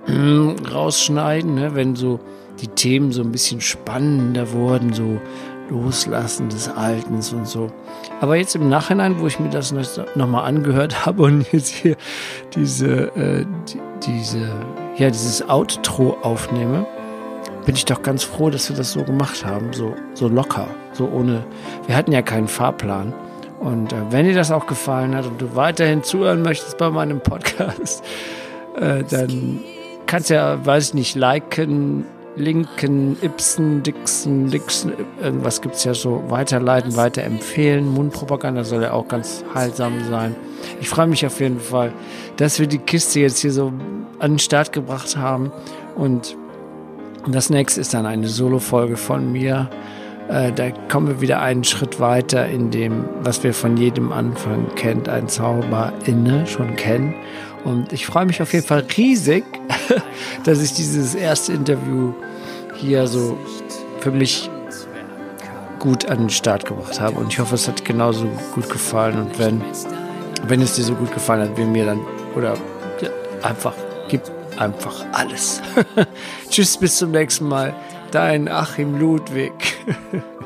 rausschneiden, 0.73 1.57
ne? 1.57 1.75
wenn 1.75 1.97
so 1.97 2.21
die 2.61 2.69
Themen 2.69 3.11
so 3.11 3.23
ein 3.23 3.33
bisschen 3.33 3.61
spannender 3.61 4.53
wurden, 4.53 4.93
so 4.93 5.21
Loslassen 5.71 6.49
des 6.49 6.69
Altens 6.69 7.33
und 7.33 7.49
so. 7.49 7.73
Aber 8.21 8.37
jetzt 8.37 8.55
im 8.55 8.69
Nachhinein, 8.69 9.19
wo 9.19 9.27
ich 9.27 9.41
mir 9.41 9.51
das 9.51 9.75
nochmal 10.15 10.45
angehört 10.45 11.07
habe 11.07 11.25
und 11.25 11.53
jetzt 11.53 11.75
hier 11.75 11.97
diese, 12.55 13.09
äh, 13.17 13.45
die, 13.67 13.81
diese, 14.07 14.49
ja, 14.99 15.11
dieses 15.11 15.49
Outro 15.49 16.17
aufnehme, 16.23 16.87
bin 17.65 17.75
ich 17.75 17.85
doch 17.85 18.03
ganz 18.03 18.25
froh, 18.25 18.51
dass 18.51 18.69
wir 18.69 18.77
das 18.77 18.93
so 18.93 19.05
gemacht 19.05 19.45
haben, 19.45 19.73
so, 19.73 19.95
so 20.15 20.29
locker, 20.29 20.69
so 20.93 21.09
ohne, 21.09 21.45
wir 21.87 21.97
hatten 21.97 22.13
ja 22.13 22.23
keinen 22.23 22.49
Fahrplan. 22.49 23.13
Und 23.61 23.93
äh, 23.93 23.97
wenn 24.11 24.25
dir 24.25 24.35
das 24.35 24.51
auch 24.51 24.67
gefallen 24.67 25.15
hat 25.15 25.27
und 25.27 25.41
du 25.41 25.55
weiterhin 25.57 26.03
zuhören 26.03 26.43
möchtest 26.43 26.79
bei 26.79 26.91
meinem 26.91 27.21
Podcast, 27.21 28.03
äh, 28.81 29.05
dann 29.05 29.61
kannst 30.07 30.31
ja, 30.31 30.65
weiß 30.65 30.89
ich 30.89 30.95
nicht, 30.95 31.15
liken, 31.15 32.05
linken, 32.37 33.17
Ibsen, 33.21 33.83
Dixon, 33.83 34.51
Dixon, 34.51 34.93
irgendwas 35.21 35.61
gibt 35.61 35.75
es 35.75 35.85
ja 35.85 35.95
so, 35.95 36.25
weiterleiten, 36.29 36.97
weiterempfehlen. 36.97 37.93
Mundpropaganda 37.93 38.65
soll 38.65 38.83
ja 38.83 38.93
auch 38.93 39.09
ganz 39.09 39.45
heilsam 39.55 39.93
sein. 40.09 40.35
Ich 40.81 40.89
freue 40.89 41.07
mich 41.07 41.25
auf 41.27 41.41
jeden 41.41 41.61
Fall, 41.61 41.93
dass 42.37 42.59
wir 42.59 42.67
die 42.67 42.79
Kiste 42.79 43.21
jetzt 43.21 43.41
hier 43.41 43.53
so 43.53 43.73
an 44.19 44.33
den 44.33 44.39
Start 44.39 44.73
gebracht 44.73 45.17
haben. 45.17 45.53
Und 45.97 46.37
das 47.27 47.51
nächste 47.51 47.81
ist 47.81 47.95
dann 47.95 48.07
eine 48.07 48.29
Solo-Folge 48.29 48.97
von 48.97 49.33
mir. 49.33 49.69
Äh, 50.29 50.53
da 50.53 50.71
kommen 50.89 51.09
wir 51.09 51.21
wieder 51.21 51.41
einen 51.41 51.65
Schritt 51.65 52.01
weiter 52.01 52.47
in 52.47 52.71
dem, 52.71 53.05
was 53.23 53.43
wir 53.43 53.55
von 53.55 53.77
jedem 53.77 54.13
Anfang 54.13 54.67
kennt, 54.75 55.09
ein 55.09 55.29
Zauber 55.29 55.93
inne 56.05 56.47
schon 56.47 56.77
kennen. 56.77 57.15
Und 57.65 57.93
ich 57.93 58.07
freue 58.07 58.27
mich 58.27 58.41
auf 58.41 58.53
jeden 58.53 58.67
Fall 58.67 58.85
riesig, 58.97 59.45
dass 60.45 60.63
ich 60.63 60.75
dieses 60.75 61.15
erste 61.15 61.53
Interview 61.53 62.13
hier 62.77 63.07
so 63.07 63.37
für 64.01 64.11
mich 64.11 64.49
gut 65.79 66.07
an 66.07 66.19
den 66.19 66.31
Start 66.31 66.67
gebracht 66.67 67.01
habe. 67.01 67.19
Und 67.19 67.33
ich 67.33 67.39
hoffe, 67.39 67.55
es 67.55 67.69
hat 67.69 67.85
genauso 67.85 68.27
gut 68.55 68.69
gefallen. 68.71 69.19
Und 69.19 69.39
wenn, 69.39 69.63
wenn 70.47 70.63
es 70.63 70.75
dir 70.75 70.85
so 70.85 70.95
gut 70.95 71.13
gefallen 71.13 71.51
hat 71.51 71.57
wie 71.57 71.65
mir, 71.65 71.87
dann 71.87 72.01
oder 72.37 72.55
ja, 73.01 73.11
einfach, 73.43 73.75
gib 74.09 74.23
einfach 74.59 75.05
alles. 75.13 75.61
Tschüss, 76.51 76.77
bis 76.77 76.97
zum 76.97 77.11
nächsten 77.11 77.49
Mal. 77.49 77.75
Dein 78.11 78.49
Achim 78.49 78.99
Ludwig. 78.99 79.53